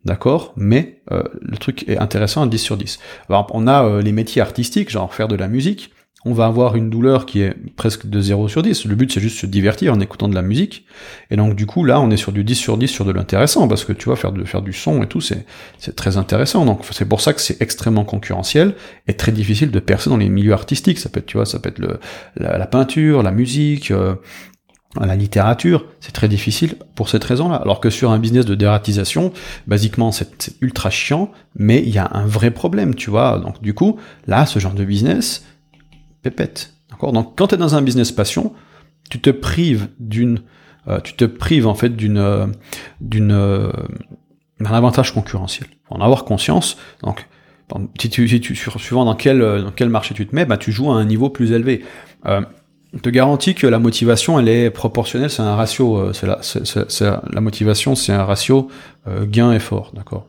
d'accord, 0.06 0.54
mais 0.56 1.02
euh, 1.12 1.24
le 1.42 1.58
truc 1.58 1.88
est 1.88 1.98
intéressant 1.98 2.44
à 2.44 2.48
10 2.48 2.58
sur 2.58 2.78
10. 2.78 3.00
Alors 3.30 3.48
on 3.54 3.68
a 3.68 3.86
euh, 3.86 4.02
les 4.02 4.12
métiers 4.12 4.42
artistiques, 4.42 4.90
genre 4.90 5.14
faire 5.14 5.28
de 5.28 5.36
la 5.36 5.48
musique, 5.48 5.93
on 6.26 6.34
va 6.34 6.46
avoir 6.46 6.76
une 6.76 6.90
douleur 6.90 7.26
qui 7.26 7.42
est 7.42 7.54
presque 7.76 8.08
de 8.08 8.22
0 8.22 8.48
sur 8.48 8.62
10. 8.62 8.86
Le 8.86 8.96
but, 8.96 9.12
c'est 9.12 9.20
juste 9.20 9.40
se 9.40 9.46
divertir 9.46 9.94
en 9.94 10.00
écoutant 10.00 10.30
de 10.30 10.36
la 10.36 10.42
musique. 10.42 10.86
Et 11.32 11.36
donc, 11.36 11.56
du 11.56 11.66
coup, 11.66 11.84
là, 11.84 12.00
on 12.00 12.10
est 12.12 12.18
sur 12.18 12.32
du 12.32 12.44
10 12.44 12.56
sur 12.56 12.78
10 12.78 12.88
sur 12.88 13.06
de 13.06 13.12
l'intéressant, 13.12 13.68
parce 13.68 13.84
que 13.84 13.92
tu 13.92 14.06
vois, 14.06 14.16
faire, 14.16 14.32
de, 14.32 14.44
faire 14.46 14.62
du 14.62 14.74
son 14.74 15.04
et 15.04 15.08
tout, 15.08 15.22
c'est, 15.22 15.46
c'est 15.80 15.96
très 15.96 16.18
intéressant. 16.18 16.66
Donc, 16.66 16.82
c'est 16.92 17.08
pour 17.08 17.22
ça 17.22 17.34
que 17.34 17.42
c'est 17.42 17.62
extrêmement 17.62 18.06
concurrentiel 18.06 18.76
et 19.08 19.14
très 19.16 19.32
difficile 19.32 19.72
de 19.72 19.80
percer 19.80 20.10
dans 20.10 20.18
les 20.18 20.30
milieux 20.30 20.54
artistiques. 20.54 21.00
Ça 21.00 21.10
peut 21.10 21.20
être, 21.20 21.26
tu 21.26 21.38
vois, 21.38 21.46
ça 21.46 21.60
peut 21.60 21.70
être 21.70 21.80
le, 21.80 22.00
la, 22.38 22.68
peinture, 22.68 23.22
la 23.22 23.32
musique, 23.32 23.92
euh, 23.92 24.16
la 25.02 25.16
littérature, 25.16 25.86
c'est 26.00 26.12
très 26.12 26.30
difficile 26.30 26.76
pour 26.96 27.10
cette 27.10 27.24
raison-là. 27.24 27.56
Alors 27.56 27.80
que 27.80 27.90
sur 27.90 28.12
un 28.12 28.20
business 28.20 28.46
de 28.46 28.56
dératisation, 28.56 29.34
basiquement, 29.68 30.12
c'est 30.12 30.56
ultra 30.62 30.90
chiant, 30.90 31.32
mais 31.56 31.82
il 31.82 31.90
y 31.90 31.98
a 31.98 32.10
un 32.14 32.26
vrai 32.26 32.52
problème, 32.52 32.94
tu 32.94 33.10
vois. 33.10 33.40
Donc 33.40 33.62
du 33.62 33.74
coup, 33.74 33.98
là, 34.28 34.46
ce 34.46 34.60
genre 34.60 34.74
de 34.74 34.86
business, 34.86 35.46
pépette. 36.24 36.74
D'accord? 36.90 37.12
Donc 37.12 37.38
quand 37.38 37.48
tu 37.48 37.56
es 37.56 37.58
dans 37.58 37.76
un 37.76 37.82
business 37.82 38.12
passion, 38.12 38.54
tu 39.10 39.20
te 39.20 39.30
prives 39.30 39.90
d'une 40.00 40.42
euh, 40.88 41.00
tu 41.02 41.14
te 41.14 41.26
prives 41.26 41.68
en 41.68 41.76
fait 41.76 41.96
d'une 41.96 42.18
euh, 42.18 42.48
d'une 43.02 43.32
euh, 43.32 43.72
d'un 44.60 44.72
avantage 44.72 45.14
concurrentiel. 45.14 45.68
En 45.90 46.02
avoir 46.02 46.26
conscience. 46.26 46.78
Donc 47.04 47.28
si 48.00 48.10
tu, 48.10 48.28
si 48.28 48.40
tu 48.42 48.56
suivant 48.56 49.06
dans 49.06 49.16
quel 49.16 49.40
dans 49.40 49.72
quel 49.72 49.90
marché 49.90 50.14
tu 50.14 50.26
te 50.28 50.36
mets, 50.36 50.46
bah 50.46 50.58
tu 50.58 50.72
joues 50.72 50.92
à 50.92 50.96
un 50.96 51.06
niveau 51.06 51.30
plus 51.30 51.52
élevé. 51.52 51.84
Euh, 52.26 52.42
te 53.02 53.10
garantis 53.10 53.56
que 53.56 53.66
la 53.66 53.80
motivation, 53.80 54.40
elle 54.40 54.48
est 54.48 54.70
proportionnelle, 54.70 55.32
c'est 55.32 55.42
un 55.42 55.56
ratio, 55.56 56.14
c'est 56.14 56.28
la, 56.28 57.22
la 57.28 57.42
motivation, 57.42 57.96
c'est 57.96 58.14
un 58.14 58.24
ratio 58.24 58.70
gain-effort, 59.08 59.94
d'accord? 59.96 60.28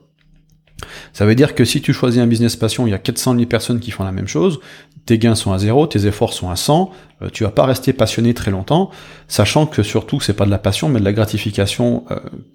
Ça 1.13 1.27
veut 1.27 1.35
dire 1.35 1.55
que 1.55 1.65
si 1.65 1.81
tu 1.81 1.93
choisis 1.93 2.21
un 2.21 2.27
business 2.27 2.57
passion, 2.57 2.87
il 2.87 2.91
y 2.91 2.95
a 2.95 2.99
400 2.99 3.35
000 3.35 3.47
personnes 3.47 3.81
qui 3.81 3.91
font 3.91 4.05
la 4.05 4.13
même 4.13 4.29
chose, 4.29 4.61
tes 5.07 5.19
gains 5.19 5.35
sont 5.35 5.53
à 5.53 5.59
zéro, 5.59 5.87
tes 5.87 6.07
efforts 6.07 6.33
sont 6.33 6.51
à 6.51 6.57
100, 6.57 6.91
euh, 7.23 7.29
tu 7.33 7.45
vas 7.45 7.51
pas 7.51 7.67
rester 7.67 7.93
passionné 7.93 8.35
très 8.35 8.51
longtemps, 8.51 8.91
sachant 9.29 9.67
que 9.67 9.83
surtout 9.83 10.21
c'est 10.21 10.35
pas 10.35 10.47
de 10.47 10.51
la 10.51 10.59
passion, 10.59 10.89
mais 10.89 11.01
de 11.01 11.05
la 11.05 11.13
gratification 11.13 12.05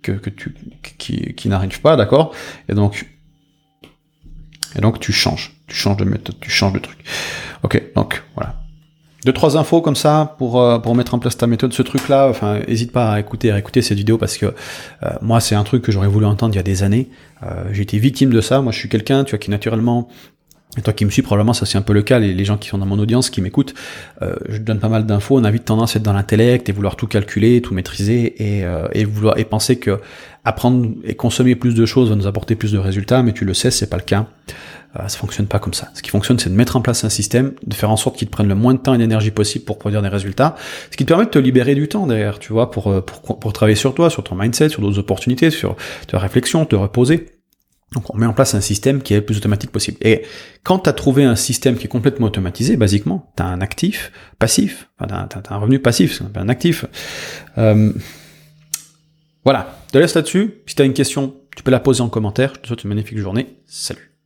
que, 0.01 0.11
que 0.11 0.29
tu, 0.29 0.55
qui, 0.97 1.33
qui 1.33 1.49
n'arrive 1.49 1.81
pas, 1.81 1.95
d'accord? 1.95 2.33
Et 2.67 2.73
donc, 2.73 3.05
et 4.75 4.81
donc 4.81 4.99
tu 4.99 5.11
changes, 5.11 5.53
tu 5.67 5.75
changes 5.75 5.97
de 5.97 6.05
méthode, 6.05 6.35
tu 6.39 6.49
changes 6.49 6.73
de 6.73 6.79
truc. 6.79 6.97
Ok, 7.63 7.81
donc 7.95 8.23
voilà 8.35 8.55
deux 9.25 9.33
trois 9.33 9.57
infos 9.57 9.81
comme 9.81 9.95
ça 9.95 10.35
pour 10.37 10.61
euh, 10.61 10.79
pour 10.79 10.95
mettre 10.95 11.13
en 11.13 11.19
place 11.19 11.35
ta 11.37 11.47
méthode 11.47 11.73
ce 11.73 11.81
truc 11.81 12.07
là 12.07 12.27
enfin 12.29 12.59
hésite 12.67 12.91
pas 12.91 13.11
à 13.13 13.19
écouter 13.19 13.51
à 13.51 13.59
écouter 13.59 13.81
cette 13.81 13.97
vidéo 13.97 14.17
parce 14.17 14.37
que 14.37 14.45
euh, 14.45 15.09
moi 15.21 15.39
c'est 15.39 15.55
un 15.55 15.63
truc 15.63 15.83
que 15.83 15.91
j'aurais 15.91 16.07
voulu 16.07 16.25
entendre 16.25 16.53
il 16.53 16.57
y 16.57 16.59
a 16.59 16.63
des 16.63 16.83
années. 16.83 17.09
Euh, 17.43 17.65
j'ai 17.71 17.83
été 17.83 17.97
victime 17.99 18.31
de 18.31 18.41
ça. 18.41 18.61
Moi 18.61 18.71
je 18.71 18.79
suis 18.79 18.89
quelqu'un 18.89 19.23
tu 19.23 19.31
vois 19.31 19.39
qui 19.39 19.51
naturellement 19.51 20.07
Et 20.77 20.81
toi 20.81 20.93
qui 20.93 21.03
me 21.03 21.09
suis, 21.09 21.23
probablement 21.23 21.53
ça 21.53 21.65
c'est 21.65 21.79
un 21.79 21.81
peu 21.81 21.93
le 21.93 22.03
cas, 22.03 22.19
les, 22.19 22.45
gens 22.45 22.57
qui 22.57 22.69
sont 22.69 22.77
dans 22.77 22.85
mon 22.85 22.99
audience, 22.99 23.31
qui 23.31 23.41
m'écoutent, 23.41 23.73
euh, 24.21 24.35
je 24.49 24.59
donne 24.59 24.79
pas 24.79 24.87
mal 24.87 25.07
d'infos, 25.07 25.39
on 25.39 25.43
a 25.43 25.49
vite 25.49 25.65
tendance 25.65 25.95
à 25.95 25.99
être 25.99 26.03
dans 26.03 26.13
l'intellect 26.13 26.69
et 26.69 26.71
vouloir 26.71 26.95
tout 26.95 27.07
calculer, 27.07 27.59
tout 27.61 27.73
maîtriser 27.73 28.35
et, 28.37 28.63
euh, 28.63 28.87
et 28.91 29.03
vouloir 29.03 29.39
et 29.39 29.45
penser 29.45 29.79
que 29.79 29.99
apprendre 30.45 30.89
et 31.03 31.15
consommer 31.15 31.55
plus 31.55 31.73
de 31.73 31.85
choses 31.85 32.09
va 32.09 32.15
nous 32.15 32.27
apporter 32.27 32.55
plus 32.55 32.71
de 32.71 32.77
résultats, 32.77 33.23
mais 33.23 33.33
tu 33.33 33.45
le 33.45 33.53
sais, 33.55 33.71
c'est 33.71 33.89
pas 33.89 33.97
le 33.97 34.03
cas. 34.03 34.27
Euh, 34.97 35.07
ça 35.07 35.19
fonctionne 35.19 35.45
pas 35.45 35.59
comme 35.59 35.73
ça. 35.73 35.89
Ce 35.93 36.01
qui 36.01 36.09
fonctionne, 36.09 36.39
c'est 36.39 36.49
de 36.49 36.55
mettre 36.55 36.75
en 36.75 36.81
place 36.81 37.03
un 37.03 37.09
système, 37.09 37.53
de 37.65 37.75
faire 37.75 37.91
en 37.91 37.97
sorte 37.97 38.17
qu'il 38.17 38.27
te 38.27 38.31
prenne 38.31 38.47
le 38.47 38.55
moins 38.55 38.73
de 38.73 38.79
temps 38.79 38.95
et 38.95 38.97
d'énergie 38.97 39.29
possible 39.29 39.63
pour 39.65 39.77
produire 39.77 40.01
des 40.01 40.07
résultats, 40.07 40.55
ce 40.89 40.97
qui 40.97 41.05
te 41.05 41.09
permet 41.09 41.25
de 41.25 41.29
te 41.29 41.39
libérer 41.39 41.75
du 41.75 41.87
temps 41.87 42.07
derrière, 42.07 42.39
tu 42.39 42.53
vois, 42.53 42.71
pour, 42.71 42.87
euh, 42.87 43.01
pour, 43.01 43.39
pour 43.39 43.53
travailler 43.53 43.75
sur 43.75 43.93
toi, 43.93 44.09
sur 44.09 44.23
ton 44.23 44.35
mindset, 44.35 44.69
sur 44.69 44.81
d'autres 44.81 44.99
opportunités, 44.99 45.51
sur 45.51 45.75
ta 46.07 46.17
réflexion, 46.17 46.65
te 46.65 46.75
reposer. 46.75 47.38
Donc 47.91 48.13
on 48.13 48.17
met 48.17 48.25
en 48.25 48.33
place 48.33 48.53
un 48.53 48.61
système 48.61 49.01
qui 49.01 49.13
est 49.13 49.17
le 49.17 49.25
plus 49.25 49.37
automatique 49.37 49.71
possible. 49.71 49.97
Et 50.01 50.23
quand 50.63 50.79
tu 50.79 50.89
as 50.89 50.93
trouvé 50.93 51.23
un 51.23 51.35
système 51.35 51.75
qui 51.75 51.85
est 51.85 51.89
complètement 51.89 52.27
automatisé, 52.27 52.77
basiquement, 52.77 53.31
tu 53.35 53.43
un 53.43 53.61
actif 53.61 54.11
passif, 54.37 54.89
enfin, 54.99 55.27
tu 55.27 55.37
un 55.49 55.57
revenu 55.57 55.79
passif, 55.79 56.21
un 56.35 56.49
actif. 56.49 56.85
Euh, 57.57 57.91
voilà, 59.43 59.75
je 59.87 59.93
te 59.93 59.97
laisse 59.97 60.13
là-dessus. 60.13 60.55
Si 60.67 60.75
tu 60.75 60.81
as 60.81 60.85
une 60.85 60.93
question, 60.93 61.35
tu 61.55 61.63
peux 61.63 61.71
la 61.71 61.79
poser 61.79 62.01
en 62.01 62.09
commentaire. 62.09 62.53
Je 62.55 62.59
te 62.61 62.67
souhaite 62.67 62.83
une 62.83 62.89
magnifique 62.89 63.17
journée. 63.17 63.47
Salut 63.65 64.18